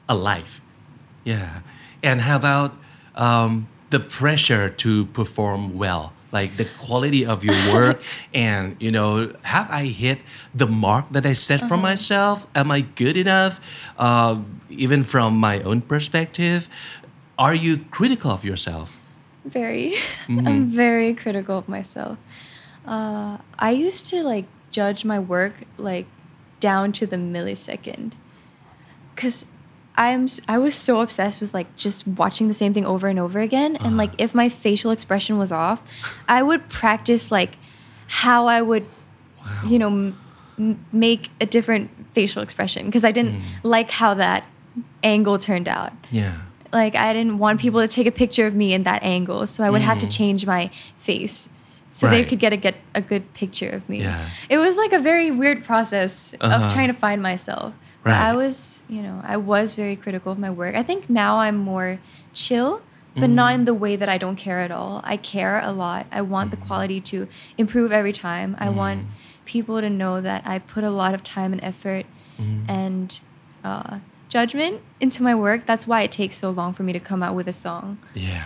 [0.09, 0.61] a life.
[1.25, 1.61] Yeah.
[2.03, 2.75] And how about
[3.15, 6.13] um, the pressure to perform well?
[6.33, 8.03] Like the quality of your work,
[8.35, 10.19] and you know, have I hit
[10.55, 11.77] the mark that I set for uh-huh.
[11.79, 12.47] myself?
[12.55, 13.61] Am I good enough?
[13.97, 16.69] Uh, even from my own perspective,
[17.39, 18.97] are you critical of yourself?
[19.45, 19.95] Very.
[20.29, 20.65] I'm mm-hmm.
[20.65, 22.19] very critical of myself.
[22.87, 26.07] Uh, I used to like judge my work like
[26.61, 28.13] down to the millisecond,
[29.15, 29.47] because
[29.97, 33.41] I'm I was so obsessed with like just watching the same thing over and over
[33.41, 33.97] again, and uh-huh.
[33.97, 35.83] like if my facial expression was off,
[36.29, 37.57] I would practice like
[38.09, 38.87] how I would,
[39.67, 40.15] you know,
[40.59, 43.45] m- make a different facial expression because I didn't mm.
[43.63, 44.45] like how that
[45.03, 46.39] angle turned out Yeah.
[46.73, 49.65] Like I didn't want people to take a picture of me in that angle, so
[49.65, 51.49] I would have to change my face
[51.93, 52.29] so they Mm.
[52.29, 54.01] Could get a get a good picture of me.
[54.03, 54.29] Yeah.
[54.51, 56.65] It was like a very weird process Uh-huh.
[56.67, 57.73] of trying to find myself.
[58.05, 58.21] But Right.
[58.31, 60.75] I was, you know, I was very critical of my work.
[60.77, 61.99] I think now I'm more
[62.35, 62.83] chill,
[63.15, 63.55] but not Mm.
[63.55, 65.01] in the way that I don't care at all.
[65.05, 66.05] I care a lot.
[66.13, 66.55] I want Mm.
[66.55, 68.57] the quality to improve every time.
[68.61, 69.07] I want
[69.47, 72.05] people to know that I put a lot of time and effort
[72.39, 72.65] Mm.
[72.69, 73.19] and
[73.65, 73.99] uh,
[74.37, 75.61] judgment into my work.
[75.71, 77.87] That's why it takes so long for me to come out with a song.
[78.15, 78.45] Yeah.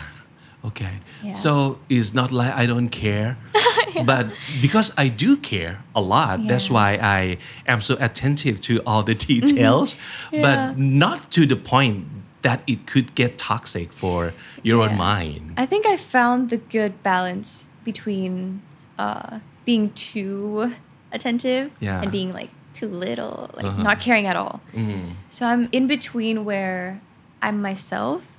[0.69, 0.95] Okay.
[1.25, 1.33] Yeah.
[1.45, 1.53] So
[1.89, 3.31] it's not like I don't care,
[4.13, 4.25] but
[4.67, 7.21] because I do care a lot, that's why I
[7.67, 9.97] am so attentive to all the details,
[10.33, 10.43] Yeah.
[10.47, 12.05] but not to the point
[12.43, 15.43] that it could get toxic for your own mind.
[15.57, 18.61] I think I found the good balance between
[18.99, 20.73] uh, being too
[21.13, 22.03] attentive Yeah.
[22.03, 23.83] and being like too little, like Uh-huh.
[23.83, 24.61] not caring at all.
[24.75, 25.15] Mm.
[25.29, 27.01] So I'm in between where
[27.43, 28.39] I'm myself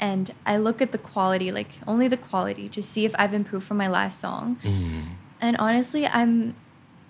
[0.00, 3.66] and I look at the quality, like only the quality to see if I've improved
[3.66, 4.58] from my last song.
[4.62, 5.04] Mm.
[5.40, 6.54] And honestly, I'm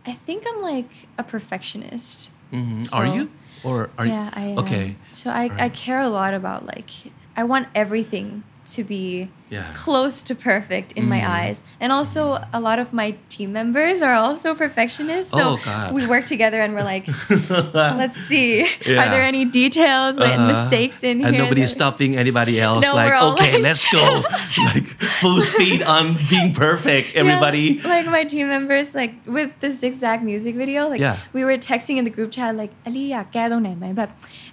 [0.07, 2.31] I think I'm like a perfectionist.
[2.53, 2.89] Mhm.
[2.95, 3.31] Are you?
[3.63, 4.59] Or are yeah, I am.
[4.59, 4.97] Okay.
[5.15, 6.91] So I, I care a lot about like
[7.37, 8.43] I want everything
[8.75, 9.72] to be Yeah.
[9.86, 11.58] close to perfect in my eyes.
[11.80, 15.32] And also, a lot of my team members are also perfectionists.
[15.40, 15.94] So Oh, God.
[15.98, 17.06] we work together and we're like,
[18.02, 18.50] let's see,
[18.86, 19.02] Yeah.
[19.02, 20.48] are there any details, like Uh-huh.
[20.54, 21.44] mistakes in and here?
[21.44, 24.06] nobody's that- stopping anybody else No, like we're all okay like- let's go
[24.72, 24.88] like
[25.22, 30.22] full speed on being perfect Yeah, everybody like my team members like with this exact
[30.32, 31.18] music video like Yeah.
[31.38, 34.10] we were texting in the group chat like อลี่อยากแก้ตรงไหนไหมแบบ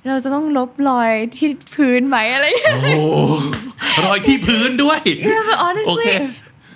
[0.09, 3.09] เราจะต้องลบรอยที่พื้นไหมอะไรอย่างเงี้ย โอ้
[4.05, 6.34] รอยที่พื้นด้วย วย yeah, but honestly, Okay.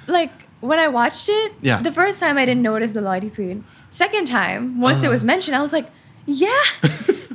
[0.08, 1.82] like when I watched it, Yeah.
[1.82, 3.64] the first time I didn't notice the Lottie Poon.
[3.90, 5.12] Second time, once it Uh-huh.
[5.14, 5.88] was mentioned, I was like,
[6.28, 6.64] yeah,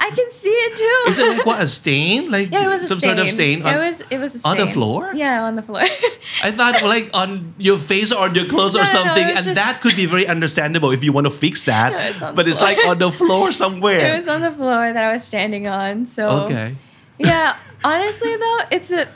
[0.07, 1.11] I can see it too.
[1.11, 2.31] Is it like what a stain?
[2.37, 3.17] Like yeah, it was a some stain.
[3.17, 4.53] sort of stain on, it was it was a stain.
[4.53, 5.11] on the floor?
[5.15, 5.83] Yeah, on the floor.
[6.47, 9.27] I thought like on your face or on your clothes or No, no, no, something,
[9.29, 11.93] it and just- that could be very understandable if you want to fix that.
[11.93, 12.71] No, it's but it's floor.
[12.71, 16.07] like on the floor somewhere it was on the floor that I was standing on.
[16.07, 16.77] So Okay.
[17.19, 19.09] yeah, honestly though, it's a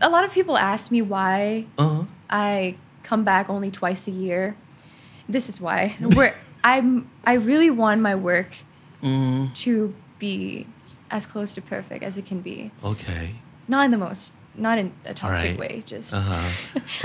[0.00, 2.04] a lot of people ask me why Uh-huh.
[2.30, 4.56] I come back only twice a year.
[5.28, 5.96] This is why.
[6.00, 8.50] We're I'm I really want my work
[9.02, 10.66] Mm, to be
[11.10, 12.70] as close to perfect as it can be.
[12.82, 13.34] okay.
[13.68, 15.58] Not in the most not in a toxic Alright.
[15.58, 16.50] way, just Uh-huh.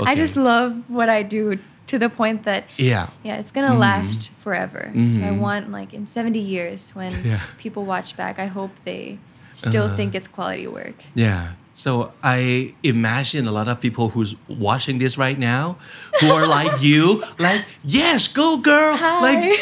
[0.10, 3.08] I just love what I do to the point that Yeah.
[3.22, 4.90] yeah, it's gonna last forever.
[5.08, 5.38] So I Mhm.
[5.38, 7.40] want like in 70 years when Yeah.
[7.58, 9.18] people watch back, I hope they
[9.52, 9.96] still Uh-huh.
[9.96, 10.96] think it's quality work.
[11.14, 11.52] Yeah.
[11.74, 15.78] So I imagine a lot of people who's watching this right now
[16.20, 18.94] who are like you, like, yes, go girl.
[19.00, 19.58] Like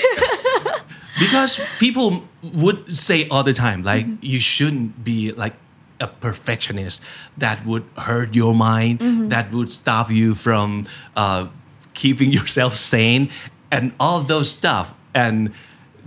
[1.18, 4.16] because people would say all the time, like, Mm-hmm.
[4.26, 5.54] you shouldn't be like
[6.00, 7.02] a perfectionist.
[7.38, 9.00] That would hurt your mind.
[9.00, 9.28] Mm-hmm.
[9.28, 11.48] That would stop you from uh,
[11.94, 13.28] keeping yourself sane
[13.70, 14.94] and all those stuff.
[15.14, 15.52] And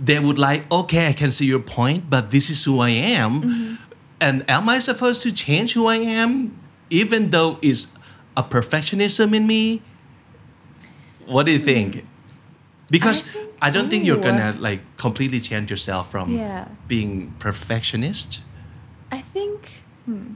[0.00, 3.42] they would like, okay, I can see your point, but this is who I am.
[3.42, 3.74] Mm-hmm.
[4.20, 6.58] And am I supposed to change who I am,
[6.90, 7.88] even though it's
[8.36, 9.82] a perfectionism in me?
[11.26, 12.04] What do you think?
[12.90, 16.68] Because I think- I don't think you're gonna like completely change yourself from Yeah.
[16.86, 18.42] being perfectionist.
[19.10, 20.34] I think hmm,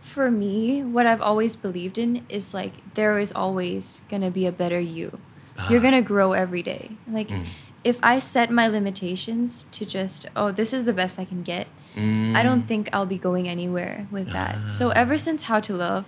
[0.00, 4.52] for me, what I've always believed in is like there is always gonna be a
[4.52, 5.18] better you.
[5.68, 5.82] You're Ah.
[5.82, 6.92] gonna grow every day.
[7.06, 7.44] Like Mm.
[7.84, 11.66] if I set my limitations to just oh this is the best I can get,
[11.96, 14.56] I don't think I'll be going anywhere with that.
[14.78, 16.04] So ever since How to Love,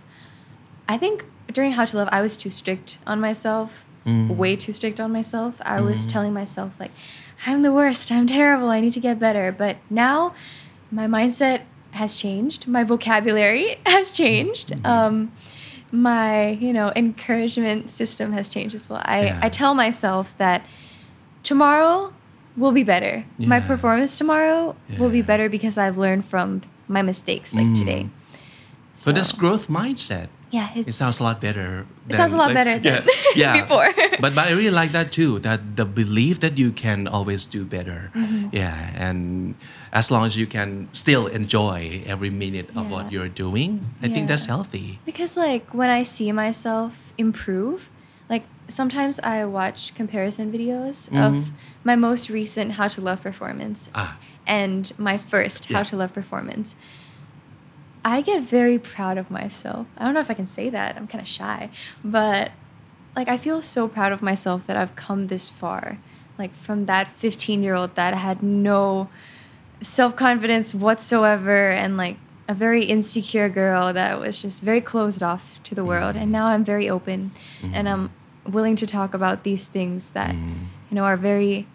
[0.88, 4.36] I think during How to Love I was too strict on myself, Mm.
[4.36, 5.60] way too strict on myself.
[5.64, 6.08] I was Mm-hmm.
[6.08, 6.90] telling myself like
[7.46, 9.52] I'm the worst, I'm terrible, I need to get better.
[9.52, 10.34] But now
[10.90, 11.60] my mindset
[11.92, 14.86] has changed my vocabulary has changed Mm-hmm.
[14.86, 15.32] um,
[15.92, 19.38] my you know encouragement system has changed as well I, Yeah.
[19.42, 20.64] I tell myself that
[21.42, 22.12] tomorrow
[22.56, 27.54] will be better my performance tomorrow will be better because i've learned from my mistakes
[27.54, 27.78] like Mm.
[27.78, 28.02] today
[28.94, 30.28] So that's growth mindset.
[30.52, 31.86] yeah it's, It sounds a lot better.
[32.08, 33.08] It sounds a lot better yeah, than
[33.40, 33.56] yeah.
[33.64, 33.88] before.
[34.20, 35.38] but but I really like that too.
[35.40, 38.10] That the belief that you can always do better.
[38.12, 38.52] Mm-hmm.
[38.52, 39.54] Yeah, and
[39.96, 44.28] as long as you can still enjoy every minute of what you're doing, I think
[44.28, 45.00] that's healthy.
[45.08, 47.91] Because like when I see myself improve, like
[48.72, 51.50] sometimes I watch comparison videos of
[51.84, 53.96] my most recent How to Love performance Mm-hmm.
[53.96, 55.84] Ah, and my first How Yeah.
[55.84, 56.74] to Love performance.
[58.04, 59.86] I get very proud of myself.
[59.96, 60.96] I don't know if I can say that.
[60.96, 61.70] I'm kind of shy,
[62.04, 62.50] but
[63.14, 65.98] like I feel so proud of myself that I've come this far.
[66.38, 69.08] Like from that 15 year old that had no
[69.80, 72.16] self confidence whatsoever and like
[72.48, 76.16] a very insecure girl that was just very closed off to the world.
[76.16, 77.30] And now I'm very open
[77.62, 78.10] and I'm
[78.46, 81.66] willing to talk about these things that, you know, are very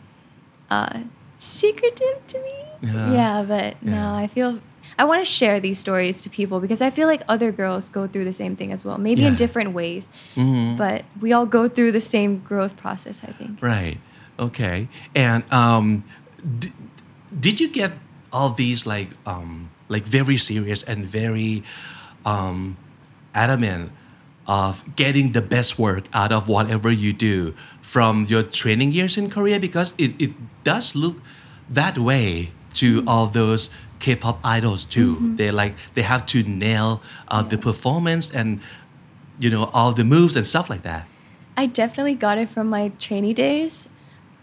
[0.69, 0.99] uh,
[1.39, 2.53] secretive to me.
[2.81, 3.11] Yeah.
[3.13, 4.23] Yeah, but now Yeah.
[4.23, 4.59] I feel
[4.99, 8.07] I want to share these stories to people because I feel like other girls go
[8.07, 10.75] through the same thing as well, maybe in different ways, Mhm.
[10.77, 13.61] but we all go through the same growth process, I think.
[13.61, 13.99] Right.
[14.39, 14.87] Okay.
[15.15, 16.03] And um,
[16.59, 16.71] d-
[17.39, 17.91] did you get
[18.33, 21.63] all these like um, like very serious and very
[22.25, 22.75] um,
[23.35, 23.91] adamant
[24.47, 29.29] of getting the best work out of whatever you do from your training years in
[29.29, 29.59] Korea?
[29.59, 30.31] Because it, it
[30.63, 31.17] does look
[31.69, 33.09] that way to mm-hmm.
[33.09, 35.15] all those K-pop idols too.
[35.15, 35.35] Mm-hmm.
[35.35, 38.61] They like they have to nail uh, the performance and
[39.39, 41.07] you know all the moves and stuff like that.
[41.57, 43.89] I definitely got it from my trainee days,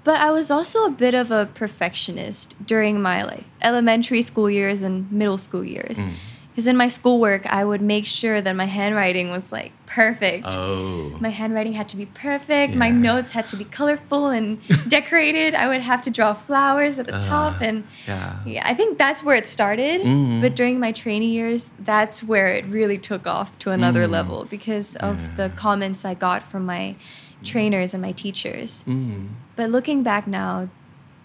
[0.03, 4.83] but I was also a bit of a perfectionist during my like elementary school years
[4.83, 5.99] and middle school years.
[5.99, 6.13] Mm.
[6.55, 10.47] Because in my schoolwork, I would make sure that my handwriting was like perfect.
[10.51, 11.11] Oh.
[11.19, 12.77] My handwriting had to be perfect.
[12.77, 15.57] My notes had to be colorful and decorated.
[15.57, 18.37] I would have to draw flowers at the top, Uh, and yeah.
[18.47, 20.03] yeah, I think that's where it started.
[20.03, 20.41] Mhm.
[20.41, 24.11] But during my training years, that's where it really took off to another Mm.
[24.11, 26.95] level because of the comments I got from my
[27.43, 28.85] trainers and my teachers.
[28.87, 29.31] Mm.
[29.57, 30.69] But looking back now,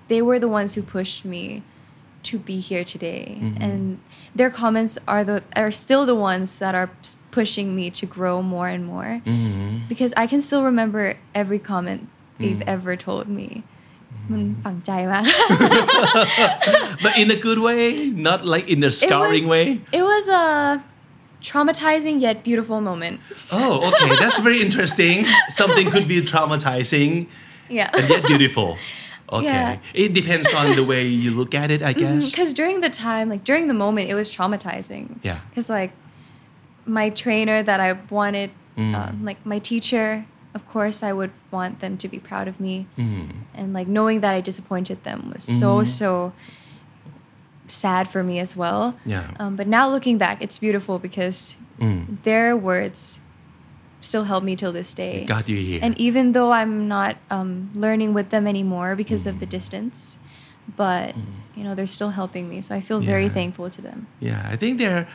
[0.07, 1.61] they were the ones who pushed me
[2.23, 3.37] to be here today.
[3.39, 3.61] Mm-hmm.
[3.61, 3.99] and
[4.35, 6.89] their comments are the are still the ones that are
[7.31, 9.21] pushing me to grow more and more.
[9.25, 9.87] Mm-hmm.
[9.87, 12.43] because i can still remember every comment mm-hmm.
[12.43, 13.63] they've ever told me.
[14.29, 14.65] Mm-hmm.
[14.65, 14.83] Mm,
[17.03, 19.81] but in a good way not like in a scarring it was, way?
[19.91, 20.83] It was a
[21.41, 23.21] traumatizing yet beautiful moment.
[23.51, 24.15] Oh okay.
[24.17, 25.25] That's very interesting.
[25.49, 27.27] Something could be traumatizing
[27.69, 27.89] yeah.
[27.93, 28.77] and yet beautiful.
[29.31, 29.45] Okay.
[29.45, 29.77] Yeah.
[29.93, 32.29] It depends on the way you look at it, I guess.
[32.31, 35.17] Because during the time, like during the moment, it was traumatizing.
[35.21, 35.39] Yeah.
[35.49, 35.91] Because like
[36.85, 38.95] my trainer that I wanted, Mm.
[38.95, 42.87] um, like my teacher, of course, I would want them to be proud of me.
[42.97, 43.29] Mm.
[43.53, 45.87] And like knowing that I disappointed them was so Mhm.
[45.87, 46.33] so
[47.67, 48.95] sad for me as well.
[49.05, 49.31] Yeah.
[49.39, 52.17] Um, but now looking back, it's beautiful because Mm.
[52.23, 53.21] their words
[54.01, 55.25] still help me till this day.
[55.25, 55.79] Got you here.
[55.81, 59.49] And even though I'm not um, learning with them anymore because of the Mm.
[59.57, 60.17] distance,
[60.77, 61.15] but
[61.55, 64.07] you know they're still helping me, so I feel very thankful to them.
[64.19, 65.07] Yeah, I think they're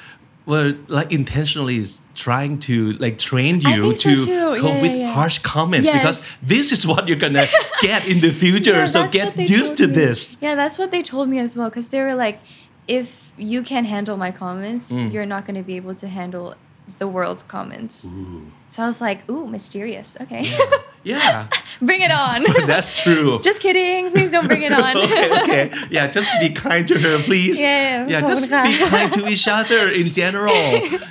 [0.47, 1.83] were like intentionally
[2.15, 5.13] trying to like train you so to cope Yeah, with yeah, yeah.
[5.13, 7.47] harsh comments because this is what you're gonna
[7.81, 8.73] get in the future.
[8.73, 9.95] Yeah, so get used to me.
[9.95, 10.37] this.
[10.43, 12.41] Yeah, that's what they told me as well because they were like,
[12.87, 15.13] if you can't handle my comments, Mm.
[15.13, 16.55] you're not to be able to handle
[16.99, 18.05] the world's comments.
[18.05, 18.47] Ooh.
[18.71, 20.17] So I was like, ooh, mysterious.
[20.21, 20.43] Okay.
[20.43, 20.59] Yeah.
[21.05, 21.49] yeah.
[21.81, 22.45] bring it on.
[22.67, 23.41] That's true.
[23.41, 24.11] just kidding.
[24.11, 24.97] Please don't bring it on.
[24.97, 25.73] okay, okay.
[25.91, 27.61] Yeah, just be kind to her, please.
[27.61, 28.07] Yeah.
[28.07, 30.55] Yeah, yeah just be kind to each other in general.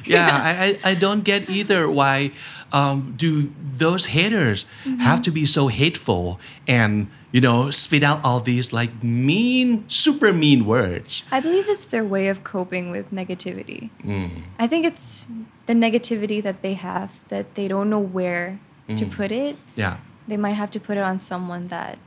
[0.05, 2.31] Yeah, I, I, I don't get either why
[2.73, 4.99] um, do those haters Mm-hmm.
[4.99, 10.33] have to be so hateful and you know spit out all these like mean, super
[10.33, 11.23] mean words.
[11.31, 13.89] I believe it's their way of coping with negativity.
[14.03, 14.41] Mm.
[14.59, 15.27] I think it's
[15.65, 18.59] the negativity that they have that they don't know where
[18.97, 19.55] to put it.
[19.75, 19.97] Yeah.
[20.27, 21.97] They might have to put it on someone that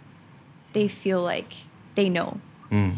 [0.72, 1.52] they feel like
[1.94, 2.38] they know
[2.70, 2.96] Mm.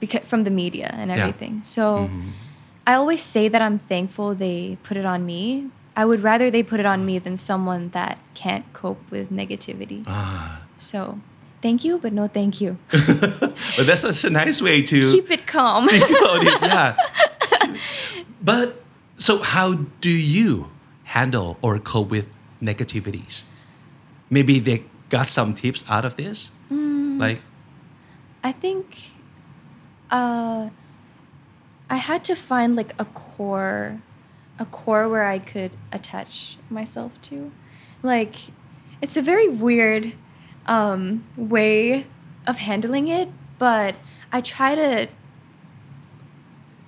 [0.00, 1.16] because from the media and Yeah.
[1.18, 1.62] everything.
[1.64, 2.32] So Mhm.
[2.86, 5.70] I always say that I'm thankful they put it on me.
[5.96, 10.04] I would rather they put it on me than someone that can't cope with negativity.
[10.06, 10.62] Ah.
[10.76, 11.18] So
[11.62, 12.76] thank you, but no thank you.
[12.90, 15.88] but that's such a nice way to Keep it calm.
[15.88, 16.60] think about it.
[16.62, 16.96] Yeah.
[18.46, 18.84] But
[19.18, 20.70] so, how do you
[21.02, 22.28] handle or cope with
[22.62, 23.42] negativities?
[24.30, 26.52] Maybe they got some tips out of this.
[26.70, 27.40] Like,
[28.44, 29.10] I think
[30.10, 30.68] uh,
[31.88, 34.00] I had to find like a core,
[34.58, 37.52] a core where I could attach myself to.
[38.02, 38.34] Like,
[39.02, 40.12] it's a very weird
[40.66, 42.06] um, way
[42.46, 43.94] of handling it, but
[44.32, 45.08] I try to.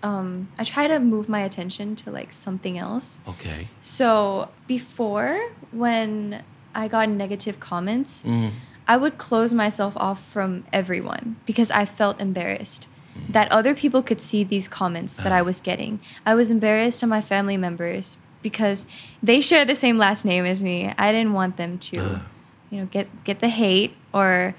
[0.01, 3.19] Um, I try to move my attention to like something else.
[3.27, 3.67] okay.
[3.81, 8.53] So before, when I got negative comments, Mm.
[8.87, 12.89] I would close myself off from everyone because I felt embarrassed
[13.29, 16.01] that other people could see these comments that I was getting.
[16.27, 18.87] I was embarrassed to my family members because
[19.23, 20.93] they share the same last name as me.
[20.99, 22.23] I didn't want them to, Ah.
[22.71, 24.55] you know, get get the hate or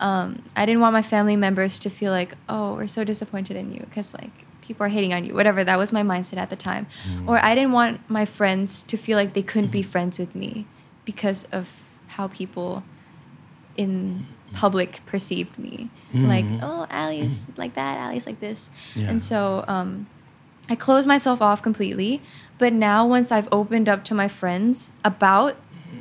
[0.00, 3.72] um, I didn't want my family members to feel like, oh, we're so disappointed in
[3.72, 5.34] you because like people are hating on you.
[5.34, 5.64] Whatever.
[5.64, 6.86] That was my mindset at the time.
[7.26, 10.66] Or I didn't want my friends to feel like they couldn't be friends with me
[11.04, 12.82] because of how people
[13.76, 15.90] in public perceived me.
[16.12, 16.26] Mm-hmm.
[16.26, 17.60] Like, oh, Ally's mm-hmm.
[17.60, 18.70] like that, Ally's like this.
[18.94, 19.10] Yeah.
[19.10, 20.06] And so um,
[20.68, 22.22] I closed myself off completely.
[22.58, 25.56] But now, once I've opened up to my friends about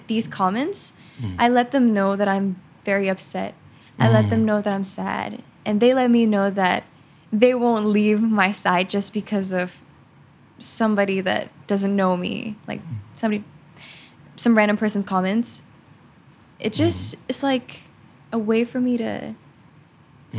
[0.08, 1.36] these comments, mm-hmm.
[1.40, 3.56] I let them know that I'm very upset.
[4.00, 5.42] I let them know that I'm sad.
[5.66, 6.84] And they let me know that
[7.32, 9.82] they won't leave my side just because of
[10.60, 12.58] somebody that doesn't know me.
[12.68, 12.82] Like
[13.16, 13.44] somebody,
[14.36, 15.64] some random person's comments.
[16.60, 17.82] It just, it's like
[18.34, 19.36] a way for me to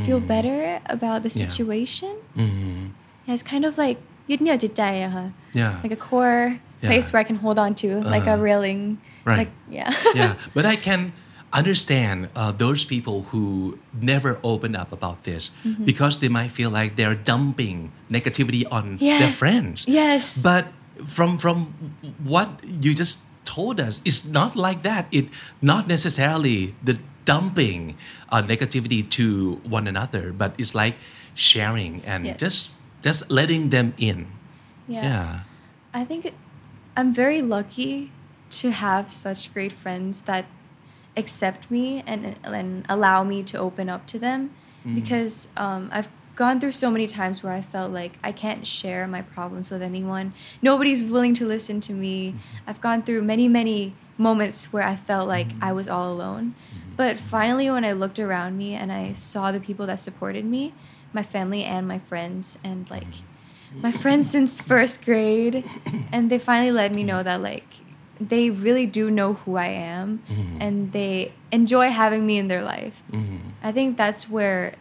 [0.04, 0.26] feel mm.
[0.26, 2.14] better about the situation.
[2.35, 2.44] Yeah.
[2.44, 2.87] Mm-hmm.
[3.26, 5.28] yeah it's kind of like uh-huh.
[5.52, 5.80] yeah.
[5.83, 6.88] like a core yeah.
[6.88, 8.42] place where I can hold on to, uh, like a uh-huh.
[8.42, 9.00] railing.
[9.24, 9.38] Right.
[9.38, 9.94] Like, yeah.
[10.14, 11.12] yeah, but I can
[11.52, 15.85] understand uh, those people who never open up about this mm-hmm.
[15.85, 19.20] because they might feel like they're dumping negativity on yeah.
[19.20, 19.87] their friends.
[19.87, 20.42] Yes.
[20.42, 20.66] But
[21.04, 21.74] from from
[22.24, 25.07] what you just told us, it's not like that.
[25.12, 25.28] It
[25.62, 27.97] not necessarily the dumping
[28.31, 30.95] uh, negativity to one another, but it's like
[31.35, 32.37] sharing and Yes.
[32.39, 32.70] just
[33.03, 34.27] just letting them in.
[34.89, 35.03] Yeah.
[35.03, 35.41] Yeah.
[35.93, 36.33] I think
[36.97, 38.11] I'm very lucky
[38.61, 40.47] to have such great friends that
[41.16, 44.51] accept me and and allow me to open up to them
[44.95, 49.07] because um, I've gone through so many times where I felt like I can't share
[49.09, 50.35] my problems with anyone.
[50.61, 52.35] Nobody's willing to listen to me.
[52.66, 56.55] I've gone through many many moments where I felt like I was all alone.
[56.97, 60.72] But finally when I looked around me and I saw the people that supported me,
[61.12, 63.07] my family and my friends and like
[63.82, 65.64] my friends since first grade
[66.12, 67.66] and they finally let me know that like
[68.20, 70.59] they really do know who I am mm-hmm.
[70.61, 73.03] and they enjoy having me in their life.
[73.11, 73.49] Mm-hmm.
[73.62, 74.74] I think that's where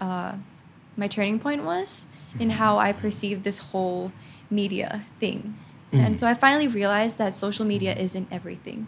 [0.00, 0.36] uh,
[0.96, 2.06] my turning point was
[2.38, 3.00] in how I mm-hmm.
[3.00, 4.12] perceived this whole
[4.50, 5.56] media thing.
[5.90, 8.86] And so I finally realized that social media isn't everything.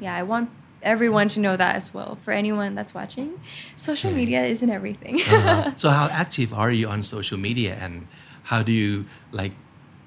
[0.00, 0.48] Yeah, I want
[0.82, 2.16] everyone to know that as well.
[2.16, 3.40] For anyone that's watching,
[3.76, 5.16] social media isn't everything.
[5.20, 5.72] Uh-huh.
[5.76, 8.06] so how active are you on social media and
[8.44, 9.52] how do you like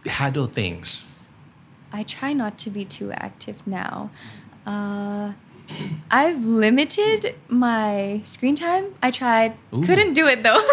[0.05, 1.05] handle things?
[1.91, 4.09] I try not to be too active now.
[4.65, 5.33] Uh,
[6.11, 8.95] I've limited my screen time.
[9.01, 9.83] I tried, Ooh.
[9.83, 10.61] couldn't do it though.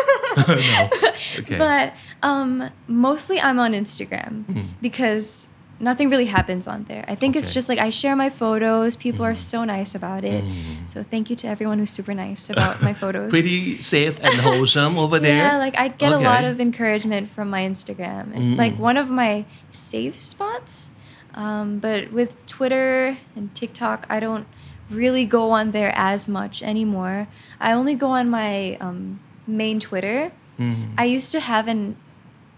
[0.49, 0.91] No.
[1.39, 1.59] Okay.
[1.59, 1.93] But
[2.23, 4.45] um, mostly I'm on Instagram
[4.81, 5.49] because
[5.81, 7.05] nothing really happens on there.
[7.09, 8.97] I think it's just like I share my photos.
[8.97, 10.45] People are so nice about it.
[10.87, 13.31] So thank you to everyone who's super nice about my photos.
[13.31, 15.37] Pretty safe and wholesome over there.
[15.37, 18.33] Yeah, like I get a lot of encouragement from my Instagram.
[18.35, 20.91] It's like one of my safe spots.
[21.35, 24.47] Um, but with Twitter and TikTok, I don't
[24.91, 27.29] really go on there as much anymore.
[27.61, 30.33] I only go on my um, main Twitter.
[30.59, 30.95] Mm.
[30.99, 31.97] I used to have an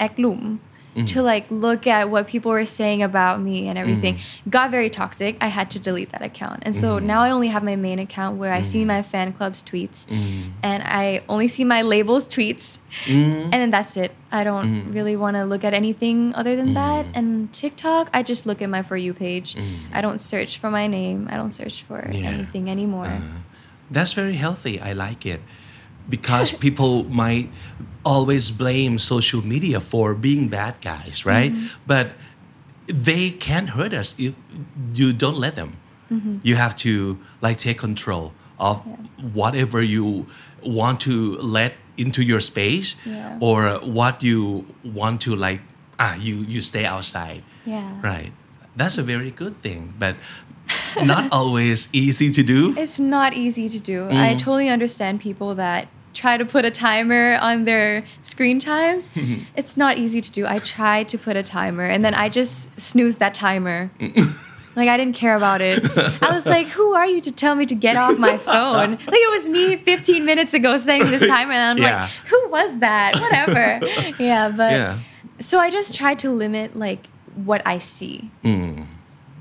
[0.01, 0.59] eklum
[0.95, 1.21] to mm-hmm.
[1.21, 4.17] like look at what people were saying about me and everything.
[4.17, 4.51] Mm-hmm.
[4.51, 5.37] Got very toxic.
[5.41, 6.63] I had to delete that account.
[6.63, 7.07] And so mm-hmm.
[7.07, 10.07] now I only have my main account where I see my fan club's tweets
[10.63, 12.79] and I only see my labels tweets.
[13.07, 13.45] Mm.
[13.45, 14.13] And then that's it.
[14.31, 17.07] I don't really want to look at anything other than that.
[17.15, 19.57] And TikTok, I just look at my For You page.
[19.93, 21.29] I don't search for my name.
[21.31, 22.29] I don't search for Yeah.
[22.29, 23.07] anything anymore.
[23.07, 23.39] Uh-huh.
[23.91, 24.81] That's very healthy.
[24.81, 25.41] I like it.
[26.09, 27.49] Because people might
[28.05, 31.53] always blame social media for being bad guys, right?
[31.53, 31.67] Mm-hmm.
[31.87, 32.11] But
[32.87, 34.35] they can't hurt us if
[34.95, 35.77] you don't let them.
[36.11, 36.39] Mm-hmm.
[36.43, 38.83] You have to like take control of
[39.33, 40.27] whatever you
[40.63, 43.37] want to let into your space Yeah.
[43.41, 45.61] or what you want to like
[45.99, 47.43] ah you you stay outside.
[47.65, 48.01] Yeah.
[48.03, 48.33] Right.
[48.77, 50.17] That's a very good thing, but
[51.05, 52.75] not always easy to do.
[52.77, 54.05] It's not easy to do.
[54.05, 54.15] Mm.
[54.15, 59.09] I totally understand people that try to put a timer on their screen times.
[59.57, 60.47] it's not easy to do.
[60.47, 63.91] I tried to put a timer and then I just snooze that timer.
[64.77, 65.85] like I didn't care about it.
[66.23, 69.21] I was like, "Who are you to tell me to get off my phone?" like
[69.29, 72.03] it was me 15 minutes ago setting this timer and I'm Yeah.
[72.03, 73.81] like, "Who was that?" Whatever.
[74.23, 74.99] yeah, but Yeah.
[75.41, 78.31] so I just tried to limit like what I see.
[78.45, 78.87] Mm.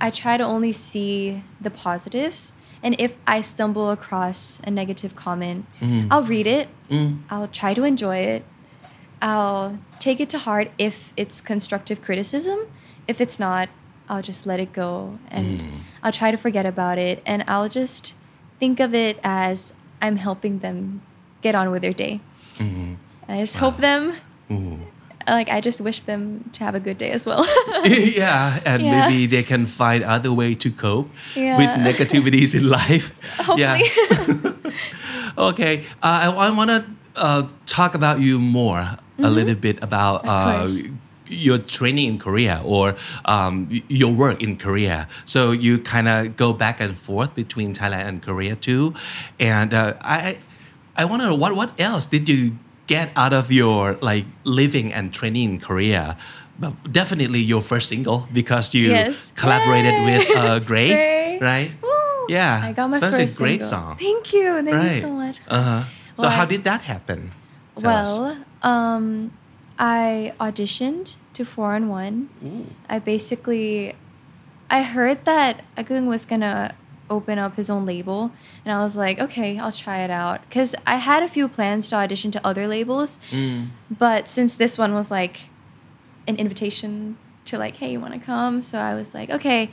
[0.01, 2.51] I try to only see the positives.
[2.83, 6.07] And if I stumble across a negative comment, mm-hmm.
[6.11, 6.67] I'll read it.
[6.89, 7.21] Mm-hmm.
[7.29, 8.43] I'll try to enjoy it.
[9.21, 12.59] I'll take it to heart if it's constructive criticism.
[13.07, 13.69] If it's not,
[14.09, 15.77] I'll just let it go and mm-hmm.
[16.03, 17.21] I'll try to forget about it.
[17.23, 18.15] And I'll just
[18.59, 21.03] think of it as I'm helping them
[21.41, 22.19] get on with their day.
[23.27, 24.15] And I just hope them,
[24.51, 24.79] Ooh.
[25.27, 27.45] Like, I just wish them to have a good day as well.
[27.85, 29.07] yeah, and Yeah.
[29.09, 31.57] maybe they can find other way to cope Yeah.
[31.57, 33.13] with negativities in life.
[33.39, 33.83] Hopefully.
[35.37, 40.23] okay, uh, I, I want to uh, talk about you more a little bit about
[40.25, 40.95] Mm-hmm.
[40.95, 40.97] Uh,
[41.33, 42.93] your training in Korea or
[43.23, 45.07] um, your work in Korea.
[45.23, 48.93] So you kind of go back and forth between Thailand and Korea too,
[49.39, 50.39] and uh, I
[50.97, 52.57] I want to know what what else did you
[52.91, 56.17] get out of your like living and training in Korea?
[56.59, 59.31] But definitely your first single because you Yes.
[59.39, 60.05] collaborated Yay!
[60.05, 61.39] with uh, Gray, Gray.
[61.41, 61.71] right?
[61.81, 61.89] Woo!
[62.29, 63.67] Yeah, I got my first a great single.
[63.67, 63.97] song.
[63.97, 64.61] Thank you.
[64.61, 64.93] Thank right.
[64.93, 65.39] you so much.
[65.47, 65.83] Uh huh.
[66.15, 67.31] So Well, how did that happen?
[67.79, 69.31] Tell well, um,
[69.79, 72.29] I auditioned to Four on One.
[72.45, 72.67] Ooh.
[72.91, 73.95] I basically,
[74.69, 76.75] I heard that Agung was gonna
[77.11, 78.31] open up his own label,
[78.65, 80.39] and I was like, okay, I'll try it out.
[80.49, 83.67] Cause I had a few plans to audition to other labels, Mm.
[84.05, 85.49] but since this one was like
[86.27, 88.61] an invitation to like, hey, you want to come?
[88.61, 89.69] So I was like, okay,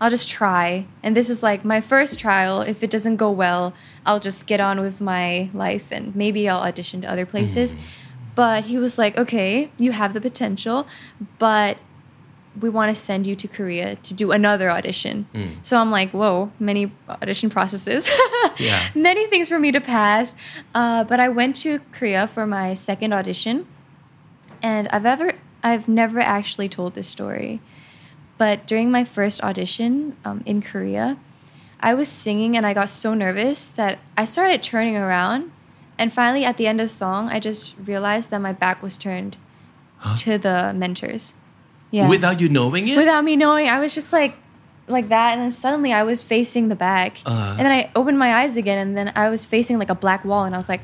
[0.00, 0.86] I'll just try.
[1.02, 2.60] And this is like my first trial.
[2.60, 3.72] If it doesn't go well,
[4.04, 7.74] I'll just get on with my life and maybe I'll audition to other places.
[8.34, 10.86] But he was like, okay, you have the potential,
[11.38, 11.78] but
[12.60, 15.26] we want to send you to Korea to do another audition.
[15.62, 18.08] So I'm like, whoa, many audition processes.
[18.58, 18.80] Yeah.
[18.94, 20.34] Many things for me to pass.
[20.74, 23.66] Uh, but I went to Korea for my second audition
[24.62, 27.60] and I've ever I've never actually told this story,
[28.38, 31.18] but during my first audition um, in Korea,
[31.80, 35.50] I was singing and I got so nervous that I started turning around.
[35.98, 38.96] And finally, at the end of the song, I just realized that my back was
[38.96, 39.36] turned
[40.18, 41.34] to the mentors.
[41.90, 42.08] Yeah.
[42.08, 42.96] Without you knowing it?
[42.96, 44.34] Without me knowing, I was just like,
[44.88, 47.54] like that, and then suddenly I was facing the back, Uh.
[47.58, 50.24] and then I opened my eyes again, and then I was facing like a black
[50.24, 50.80] wall, and I was like,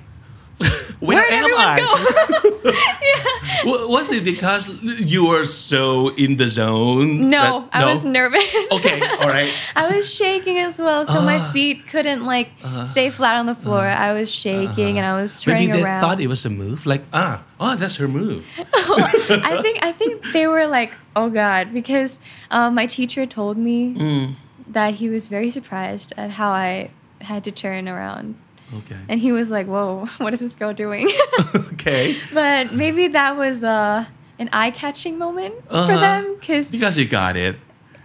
[1.00, 1.78] Where, "Where am I?
[1.82, 2.70] go?"
[3.64, 3.86] yeah.
[3.88, 7.28] Was it because you were so in the zone?
[7.30, 8.44] No, that- I was nervous.
[8.72, 9.50] Okay, all right.
[9.74, 11.50] I was shaking as well, so my Ah.
[11.52, 12.50] feet couldn't like
[12.86, 13.86] stay flat on the floor.
[13.86, 16.00] I was shaking and I was Maybe turning they around.
[16.00, 18.46] thought it was a move, like ah, oh, that's her move.
[18.58, 22.18] I think I think they were like, "Oh God," because
[22.50, 24.34] um, my teacher told me Mm.
[24.68, 26.90] that he was very surprised at how I
[27.20, 28.34] had to turn around,
[28.74, 28.96] Okay.
[29.08, 31.08] and he was like, "Whoa, what is this girl doing?"
[31.72, 32.16] okay.
[32.32, 34.04] but maybe that was uh,
[34.38, 36.00] an eye-catching moment for Uh-huh.
[36.00, 37.56] them, because Because you got it.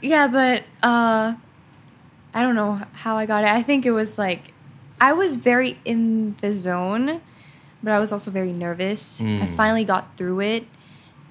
[0.01, 1.35] yeah, but uh,
[2.33, 3.49] I don't know how I got it.
[3.49, 4.53] I think it was like
[4.99, 7.21] I was very in the zone,
[7.83, 9.21] but I was also very nervous.
[9.21, 9.49] I Mm.
[9.55, 10.63] finally got through it.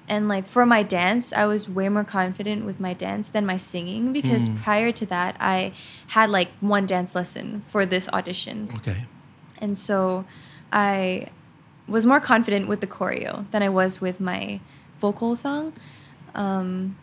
[0.09, 3.57] And like for my dance, I was way more confident with my dance than my
[3.57, 4.55] singing because Mm.
[4.63, 5.73] prior to that, I
[6.15, 8.69] had like one dance lesson for this audition.
[8.73, 9.03] Okay.
[9.59, 10.25] And so
[10.71, 11.27] I
[11.87, 14.59] was more confident with the choreo than I was with my
[14.99, 15.73] vocal song.
[16.35, 16.97] Um,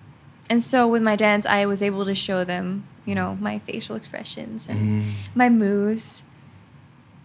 [0.51, 3.97] and so with my dance, I was able to show them, you know, my facial
[3.97, 5.13] expressions and Mm.
[5.35, 6.23] my moves.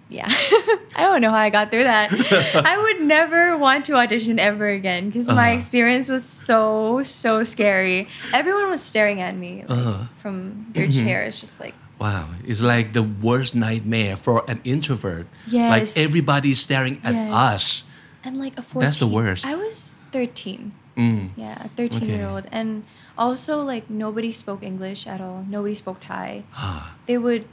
[0.07, 0.25] Yeah.
[0.95, 2.09] I don't know how I got through that.
[2.65, 5.57] I would never want to audition ever again because my Uh-huh.
[5.57, 8.07] experience was so, so scary.
[8.33, 10.05] Everyone was staring at me like, Uh-huh.
[10.17, 11.03] from their Mhm.
[11.03, 15.27] chairs, just like, Wow, it's like the worst nightmare for an introvert.
[15.47, 15.69] Yes.
[15.69, 15.97] Like Yes.
[15.97, 17.33] everybody's staring at Yes.
[17.33, 17.83] us.
[18.23, 18.83] and like a 14.
[18.85, 19.45] That's the worst.
[19.45, 20.73] I was 13.
[20.97, 21.29] Mm.
[21.37, 22.17] Yeah, a 13 Okay.
[22.17, 22.47] year old.
[22.51, 22.83] And
[23.17, 25.45] also, like, nobody spoke English at all.
[25.47, 26.43] Nobody spoke Thai.
[26.53, 26.95] Ah.
[27.05, 27.45] They would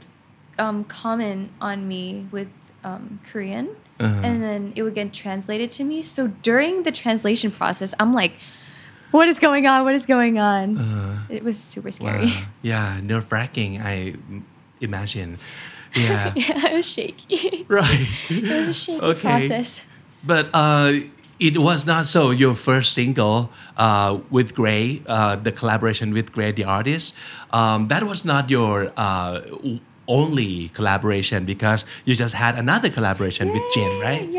[0.59, 2.49] um, comment on me with
[2.83, 3.69] um, Korean,
[3.99, 4.21] Uh-huh.
[4.27, 6.01] and then it would get translated to me.
[6.01, 8.33] So during the translation process, I'm like,
[9.11, 9.83] what is going on?
[9.85, 10.77] What is going on?
[10.77, 11.91] Uh, it was super wow.
[11.91, 12.33] scary.
[12.61, 13.81] Yeah, nerve wracking.
[13.81, 14.15] I
[14.81, 15.37] imagine.
[15.95, 16.33] Yeah.
[16.35, 17.65] yeah, it was shaky.
[17.69, 18.05] right.
[18.29, 19.19] It was a shaky Okay.
[19.21, 19.81] process.
[20.23, 20.93] But uh,
[21.39, 22.29] it was not so.
[22.29, 27.15] Your first single uh, with Gray, uh, the collaboration with Gray, the artist,
[27.51, 29.41] um, that was not your uh,
[30.07, 34.29] only collaboration because you just had another collaboration with Jin, Yay, right?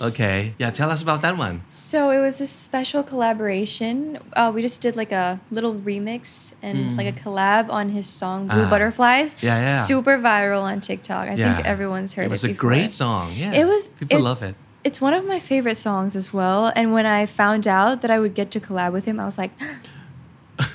[0.00, 0.14] Yes.
[0.14, 0.54] Okay.
[0.58, 1.62] Yeah, tell us about that one.
[1.70, 4.18] So it was a special collaboration.
[4.34, 8.46] Uh, we just did like a little remix and like a collab on his song
[8.48, 8.66] "Blue Mm.
[8.66, 8.70] Ah.
[8.70, 9.82] Butterflies." Yeah, yeah.
[9.82, 11.28] Super viral on TikTok.
[11.28, 11.54] I yeah.
[11.56, 12.26] think everyone's heard it.
[12.26, 12.70] It was a before.
[12.70, 13.32] great song.
[13.34, 13.52] Yeah.
[13.60, 13.88] It was.
[13.88, 14.54] People love it.
[14.84, 16.72] It's one of my favorite songs as well.
[16.74, 19.36] And when I found out that I would get to collab with him, I was
[19.36, 19.50] like,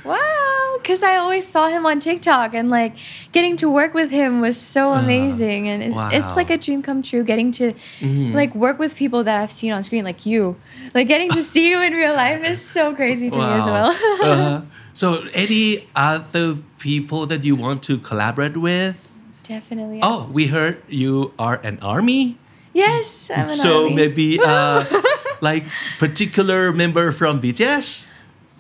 [0.05, 0.77] wow.
[0.81, 2.93] Because I always saw him on TikTok and like
[3.31, 5.67] getting to work with him was so amazing.
[5.69, 6.09] And it, wow.
[6.11, 8.33] it's like a dream come true getting to Mhm.
[8.33, 10.55] like work with people that I've seen on screen, like you.
[10.93, 13.87] Like getting to see you in real life is so crazy to me as well.
[14.21, 14.61] uh-huh.
[14.95, 18.93] So, any other people that you want to collaborate with?
[19.41, 20.01] Definitely.
[20.03, 22.37] Oh, we heard you are an army.
[22.73, 23.31] yes.
[23.33, 23.95] I'm an so army.
[23.95, 24.85] maybe uh,
[25.41, 25.65] like
[25.97, 28.07] particular member from BTS.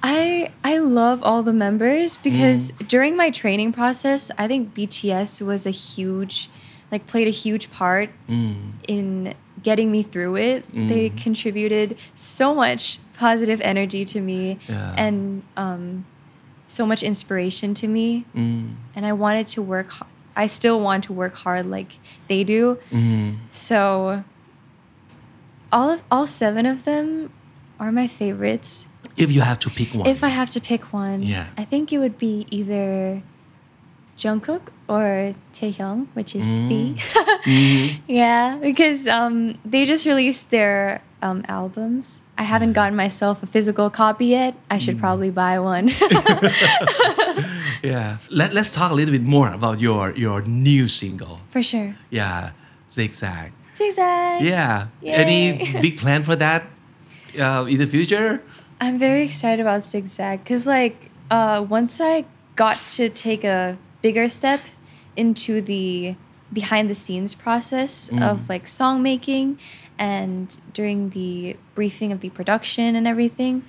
[0.03, 2.87] I I love all the members because Mm.
[2.89, 6.49] during my training process, I think BTS was a huge
[6.91, 8.73] like played a huge part Mm.
[8.87, 9.33] in
[9.63, 10.65] getting me through it.
[10.73, 11.17] They Mm.
[11.23, 14.93] contributed so much positive energy to me Yeah.
[14.97, 16.05] and um,
[16.67, 18.25] so much inspiration to me.
[18.35, 18.75] Mm.
[18.95, 19.91] And I wanted to work.
[20.35, 21.93] I still want to work hard like
[22.27, 22.77] they do.
[22.91, 23.37] Mm.
[23.49, 24.23] So
[25.71, 27.31] all of all seven of them
[27.79, 28.85] are my favorites.
[29.17, 31.45] If you have to pick one, If I have to pick one, Yeah.
[31.57, 33.21] I think it would be either
[34.17, 36.95] Jungkook or Taehyung, which is B.
[37.45, 37.99] Mhm.
[38.07, 42.21] yeah, because um, they just released their um, albums.
[42.37, 44.55] I haven't gotten myself a physical copy yet.
[44.71, 44.81] I Mm.
[44.81, 45.87] should probably buy one.
[47.83, 48.17] yeah.
[48.29, 51.39] Let, let's talk a little bit more about your your new single.
[51.49, 51.95] For sure.
[52.09, 52.51] Yeah,
[52.89, 53.51] Zigzag.
[53.75, 54.41] Zigzag.
[54.43, 54.87] Yeah.
[55.01, 55.11] Yay.
[55.13, 56.63] Any big plan for that
[57.39, 58.41] uh, in the future?
[58.83, 62.25] I'm very excited about Zigzag because, like, uh, once I
[62.55, 64.59] got to take a bigger step
[65.15, 66.15] into the
[66.51, 69.57] behind the scenes process of like song making
[69.97, 73.63] and during the briefing of the production and everything,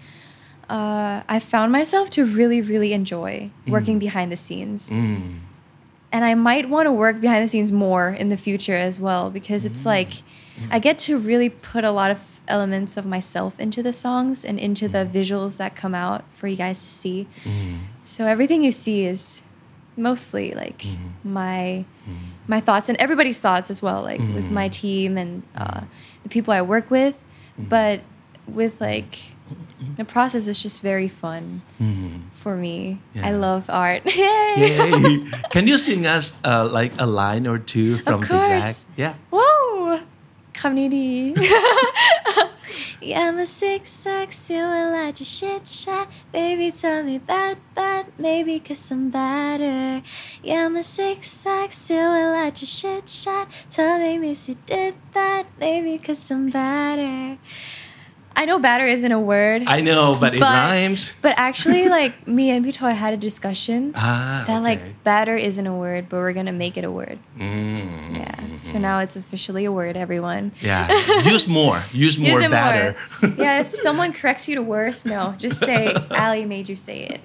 [0.68, 4.90] uh, I found myself to really, really enjoy working behind the scenes.
[4.90, 5.38] Mm.
[6.12, 9.30] and I might want to work behind the scenes more in the future as well
[9.30, 9.70] because Mm.
[9.70, 10.12] it's like
[10.70, 14.58] I get to really put a lot of elements of myself into the songs and
[14.58, 14.92] into Mm.
[14.92, 17.26] the visuals that come out for you guys to see.
[18.02, 19.42] So everything you see is
[19.96, 21.32] mostly like Mm-hmm.
[21.32, 21.84] my
[22.46, 24.80] my thoughts and everybody's thoughts as well, like with my Mm-hmm.
[24.86, 25.80] team and uh,
[26.22, 27.14] the people I work with.
[27.58, 28.00] But
[28.46, 29.16] with like
[29.96, 31.62] the process is just very fun
[32.30, 32.98] for me.
[33.14, 33.40] I Mm-hmm.
[33.40, 34.02] Love art.
[34.16, 34.54] Yay!
[34.58, 35.24] Yay.
[35.50, 38.20] Can you sing us uh, like a line or two from.
[38.24, 38.84] Zigzag?
[38.96, 39.14] Yeah.
[39.32, 40.00] Whoa!
[40.54, 41.34] Community.
[43.00, 46.08] yeah, I'm a six sex, you a lot of shit shot.
[46.32, 50.02] Baby, tell me bad, bad, maybe cause I'm better.
[50.42, 53.48] Yeah, I'm a six sex, you a lot of shit shot.
[53.68, 57.36] Tell me, miss, you did that, maybe cause I'm better.
[58.36, 61.12] I know batter isn't a word, I know, but it But- rhymes.
[61.22, 64.60] but actually, like, me and Pitoy had a discussion Ah, that, okay.
[64.60, 67.18] like, batter isn't a word, but we're gonna make it a word.
[67.38, 68.16] Mm.
[68.16, 68.34] Yeah.
[68.62, 70.52] So now it's officially a word, everyone.
[70.60, 70.88] Yeah.
[71.22, 71.84] Use more.
[71.92, 72.96] Use more Use batter.
[73.22, 73.32] more.
[73.38, 77.20] yeah, if someone corrects you to worse, no, just say Ally made you say it.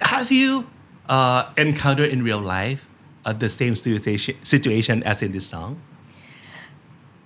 [0.00, 0.66] Have you
[1.08, 2.88] uh, encountered in real life
[3.24, 5.80] uh, the same situation, situation as in this song?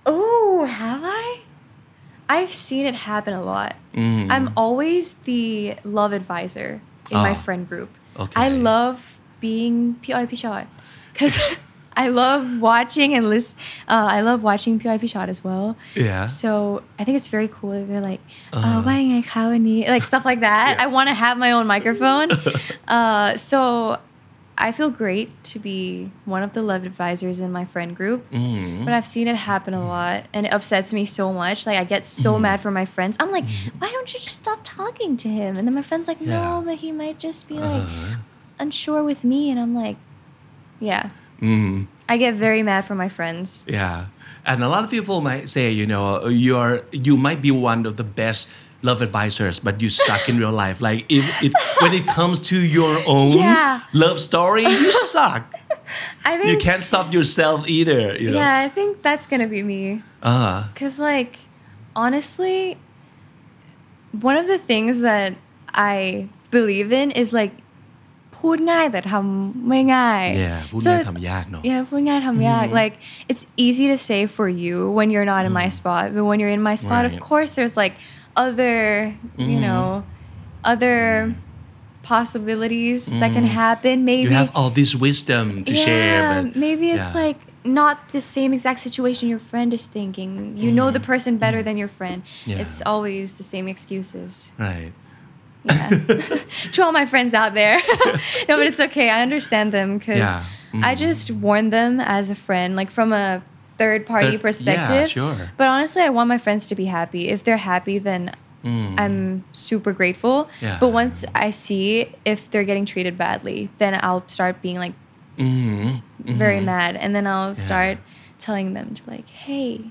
[0.05, 0.96] Oh, I?
[2.29, 3.75] I've seen it happen a lot.
[3.93, 4.27] Mm.
[4.29, 7.89] I'm always the love advisor in my Oh, friend group.
[8.19, 8.41] okay.
[8.41, 10.67] I love being PIP shot
[11.13, 11.37] because
[11.97, 13.57] I love watching and listen.
[13.87, 15.75] Uh, I love watching PIP shot as well.
[15.95, 16.25] Yeah.
[16.25, 18.21] So I think it's very cool that they're like,
[18.53, 18.81] uh, Uh-huh.
[18.83, 20.77] why ka ni?" like stuff like that.
[20.77, 20.83] Yeah.
[20.83, 22.29] I want to have my own microphone.
[22.87, 23.97] uh, so
[24.59, 28.27] I feel great to be one of the love advisors in my friend group.
[28.31, 28.85] Mm.
[28.85, 31.65] But I've seen it happen a lot and it upsets me so much.
[31.67, 32.41] Like I get so Mm-hmm.
[32.41, 33.17] mad for my friends.
[33.19, 33.45] I'm like,
[33.77, 35.57] why don't you just stop talking to him?
[35.57, 36.27] And then my friend's like, no,
[36.59, 36.61] Yeah.
[36.65, 38.15] but he might just be like Uh-huh.
[38.59, 39.51] unsure with me.
[39.51, 39.97] And I'm like,
[40.79, 41.09] yeah.
[41.39, 41.87] Mm.
[42.09, 43.63] I get very mad for my friends.
[43.67, 44.05] Yeah,
[44.45, 47.97] and a lot of people might say, you know, you're you might be one of
[47.97, 48.49] the best
[48.88, 50.78] love advisors, but you suck in real life.
[50.88, 53.80] Like if it when it comes to your own Yeah.
[54.04, 55.44] love story, you suck.
[56.28, 58.00] I think You can't stop yourself either.
[58.22, 58.38] You know.
[58.42, 59.82] Yeah, I think that's gonna be me.
[60.32, 61.32] Uh, Cause like,
[61.94, 62.58] honestly,
[64.28, 65.34] one of the things that
[65.74, 67.52] I believe in is like
[68.46, 70.58] พูดง่ายแต่ทำไม่ง่าย yeah.
[70.70, 72.80] พูด So ง่าย it's- ทำยากเนอะ Yeah, พูดง่ายทำยาก Mm-hmm.
[72.80, 72.94] Like
[73.30, 76.54] it's easy to say for you when you're not in my spot, but when you're
[76.58, 77.14] in my spot, of Mm.
[77.16, 77.28] Right.
[77.30, 77.94] course, there's like
[78.37, 79.61] other, you Mhm.
[79.67, 80.03] know,
[80.63, 81.35] other
[82.03, 84.05] possibilities that can happen.
[84.05, 86.21] Maybe You have all this wisdom to share.
[86.21, 87.21] yeah, But, maybe it's yeah.
[87.25, 90.53] like not the same exact situation your friend is thinking.
[90.55, 92.23] You know the person better than your friend.
[92.23, 92.51] Mm-hmm.
[92.51, 92.57] Yeah.
[92.63, 94.53] It's always the same excuses.
[94.57, 94.93] right.
[95.65, 95.89] Yeah.
[96.73, 97.81] to all my friends out there.
[98.47, 99.09] no, but it's okay.
[99.09, 100.29] I understand them because.
[100.89, 103.41] I just warn them as a friend, like from a
[103.77, 105.09] third party Third- yeah, perspective.
[105.09, 105.51] sure.
[105.57, 107.29] But honestly, I want my friends to be happy.
[107.29, 108.31] If they're happy, then
[108.63, 108.99] Mm.
[108.99, 110.49] I'm super grateful.
[110.61, 110.77] Yeah.
[110.79, 114.93] But once I see if they're getting treated badly, then I'll start being like
[115.37, 116.01] Mhm.
[116.25, 116.63] very Mhm.
[116.65, 117.53] mad and then i'll Yeah.
[117.53, 117.97] start
[118.39, 119.81] telling them to like hey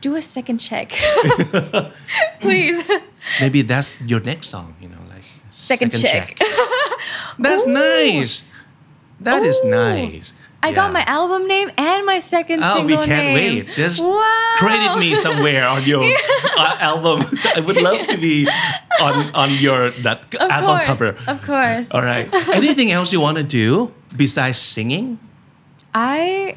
[0.00, 0.92] do a second check
[2.40, 2.82] please
[3.40, 4.74] Maybe that's your next song.
[4.80, 6.38] You know, like second, check,
[7.38, 7.72] That's Ooh.
[7.72, 8.48] nice.
[9.20, 9.70] That is Ooh.
[9.70, 10.32] nice.
[10.67, 10.97] i got Yeah.
[10.99, 13.73] my album name and my second Oh, we single can't name wait.
[13.81, 14.53] Just wow.
[14.61, 16.01] credit me somewhere on your
[16.57, 17.17] uh, album.
[17.57, 18.35] I would love to be
[19.05, 21.09] on on your that of album course cover.
[21.33, 22.27] of course All right.
[22.61, 23.67] Anything else you want to do
[24.23, 25.05] besides singing?
[25.93, 26.55] i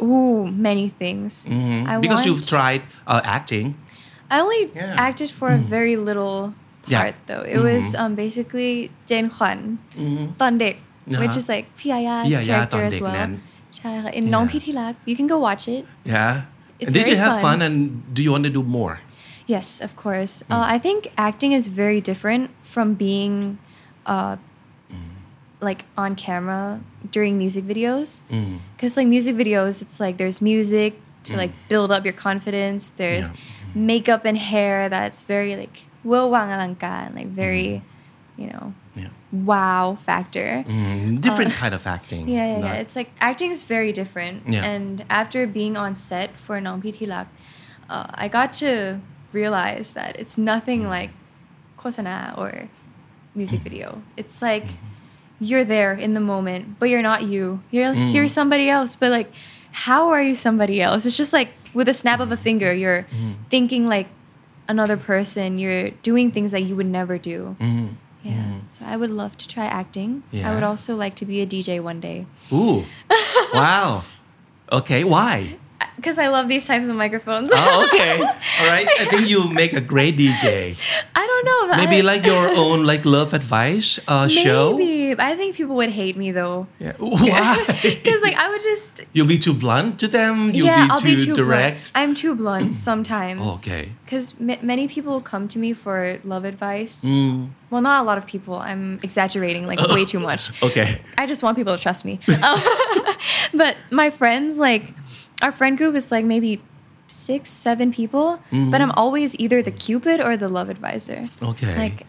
[0.00, 1.80] ooh many things Mhm.
[1.90, 3.66] I because you've want- tried uh, acting.
[4.32, 4.94] I only Yeah.
[5.08, 6.38] acted for a very little
[6.86, 7.00] Yeah.
[7.00, 7.44] part though.
[7.54, 8.00] It was Mhm.
[8.00, 8.72] um, basically
[9.08, 9.58] Jen Hwan,
[9.98, 10.74] อืม ตอนเด็ก
[11.04, 11.20] Uh-huh.
[11.22, 13.30] which is like พี่ยาย่า พี่ยาย่า character ตอน as เด็ก well นั้น
[13.76, 14.50] ใช่ค่ะ in น้อง Yeah.
[14.50, 15.82] พี่ที่รัก you can go watch it
[16.14, 16.32] Yeah.
[16.82, 17.56] It's and did you very have fun.
[17.60, 17.66] fun.
[17.66, 17.76] and
[18.16, 18.94] do you want to do more?
[19.54, 20.52] yes of course Mm.
[20.54, 23.34] uh, I think acting is very different from being
[24.14, 24.34] uh,
[24.94, 25.12] Mm.
[25.68, 26.62] like on camera
[27.14, 28.08] during music videos
[28.38, 28.54] Mm.
[28.74, 30.90] because like music videos it's like there's music
[31.26, 33.86] to like build up your confidence there's Yeah.
[33.90, 35.76] makeup and hair that's very like
[36.08, 37.68] เวอร์วังอลังการ like very
[38.42, 38.64] you know
[39.02, 39.12] Yeah.
[39.43, 41.19] wow factor Mm.
[41.21, 42.23] Different kind of acting.
[42.29, 42.81] Uh, yeah, yeah, not- yeah.
[42.83, 44.43] It's like acting is very different.
[44.47, 44.63] Yeah.
[44.63, 47.27] And after being on set for Nong Pitilak,
[47.89, 48.99] uh, I got to
[49.33, 50.89] realize that it's nothing Mm.
[50.97, 51.11] like
[51.77, 52.69] Kosana or
[53.35, 53.63] music Mm.
[53.63, 54.01] video.
[54.17, 54.65] It's like
[55.39, 57.59] you're there in the moment, but you're not you.
[57.71, 58.13] You're Mm.
[58.13, 58.95] you're somebody else.
[58.95, 59.29] But like,
[59.71, 61.05] how are you somebody else?
[61.05, 63.05] It's just like with a snap of a finger, you're
[63.49, 64.07] thinking like
[64.67, 65.57] another person.
[65.59, 67.55] You're doing things that you would never do.
[68.25, 68.65] Yeah.
[68.73, 70.23] So I would love to try acting.
[70.33, 72.25] I would also like to be a DJ one day.
[72.51, 72.83] Ooh.
[73.53, 74.01] wow.
[74.71, 75.03] Okay.
[75.05, 75.57] Why?
[75.95, 77.51] Because I love these types of microphones.
[77.53, 78.17] Oh, okay.
[78.59, 78.87] All right.
[78.99, 80.75] I think you make a great DJ.
[81.15, 81.77] I don't know.
[81.77, 84.75] Maybe I- like your own like love advice uh, show.
[85.17, 85.31] Maybe.
[85.33, 86.67] I think people would hate me though.
[86.79, 86.93] Yeah.
[86.99, 87.57] Why?
[87.81, 90.51] Because like I would just You'll be too blunt to them.
[90.53, 91.91] You'll yeah, be I'll too be too direct.
[91.91, 91.91] blunt.
[91.95, 93.59] I'm too blunt sometimes.
[93.59, 93.89] Okay.
[94.05, 97.03] Because m- many people come to me for love advice.
[97.03, 97.49] Mm.
[97.69, 98.55] Well, not a lot of people.
[98.55, 100.51] I'm exaggerating like way too much.
[100.63, 100.99] Okay.
[101.17, 102.19] I just want people to trust me.
[102.43, 102.59] Um,
[103.53, 104.93] but my friends, like
[105.41, 106.61] our friend group is like maybe
[107.07, 108.39] six, seven people.
[108.51, 111.23] But I'm always either the cupid or the love advisor.
[111.41, 111.75] Okay.
[111.77, 112.05] Like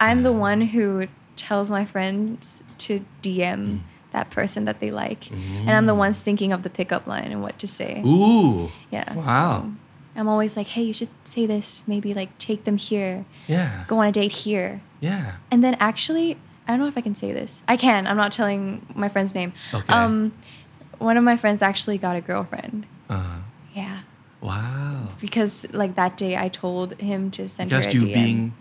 [0.00, 1.06] I'm the one who
[1.38, 3.80] tells my friends to DM
[4.10, 7.42] that person that they like, and I'm the ones thinking of the pickup line and
[7.42, 8.02] what to say.
[8.04, 8.70] Ooh.
[8.90, 9.14] Yeah.
[9.14, 9.22] Wow.
[9.24, 9.72] so
[10.16, 11.84] I'm always like, hey, you should say this.
[11.86, 13.24] Maybe like take them here.
[13.46, 13.84] Yeah.
[13.88, 14.82] Go on a date here.
[15.00, 15.36] Yeah.
[15.50, 16.36] And then actually,
[16.66, 17.62] I don't know if I can say this.
[17.68, 18.06] I can.
[18.06, 19.52] I'm not telling my friend's name.
[19.72, 19.92] Okay.
[19.92, 20.32] Um,
[20.98, 22.86] one of my friends actually got a girlfriend.
[23.08, 23.40] Uh-huh.
[23.74, 24.00] Yeah.
[24.40, 25.08] wow.
[25.20, 28.14] Because like that day, I told him to send Because her a you DM.
[28.14, 28.54] being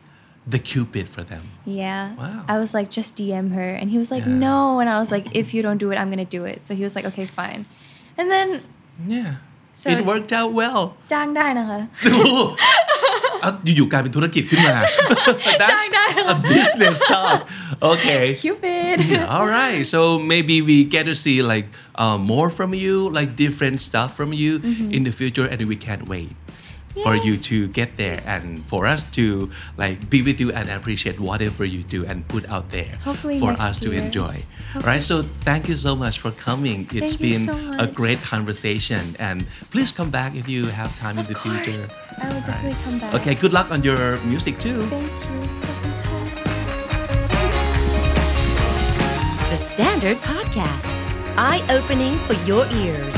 [0.54, 1.44] the cupid for them.
[1.64, 2.14] Yeah.
[2.16, 2.44] Wow.
[2.48, 3.70] I was like, just DM her.
[3.80, 4.46] And he was like, Yeah.
[4.46, 4.58] no.
[4.80, 6.58] And I was like, if you don't do it, I'm going to do it.
[6.66, 7.60] So he was like, okay, fine.
[8.18, 8.48] And then
[9.16, 9.30] Yeah.
[9.74, 10.80] So- it worked out well.
[11.12, 12.38] จ้างได้นะคะ โอ้โห
[13.44, 14.76] อ่ะอยู่ๆกลายเป็นธุรกิจขึ้นมา
[15.62, 17.38] That's ได้ได้ a business talk
[17.92, 18.96] okay Cupid.
[19.36, 20.00] all right so
[20.32, 21.66] maybe we get to see like
[22.02, 24.52] uh, more from you like different stuff from you
[24.96, 26.30] in the future and we can't wait
[27.03, 27.15] for.
[27.17, 31.65] You to get there and for us to like be with you and appreciate whatever
[31.65, 34.03] you do and put out there Hopefully for next us to year.
[34.03, 34.41] enjoy
[34.75, 38.19] all right so thank you so much for coming It's Thank been so a great
[38.21, 41.95] conversation and please come back if you have time in Of the future course.
[42.21, 43.13] I will definitely come back.
[43.15, 44.81] Okay, good luck on your music too.
[44.87, 45.37] Thank you.
[49.49, 50.85] The Standard Podcast,
[51.37, 53.15] eye opening for your ears.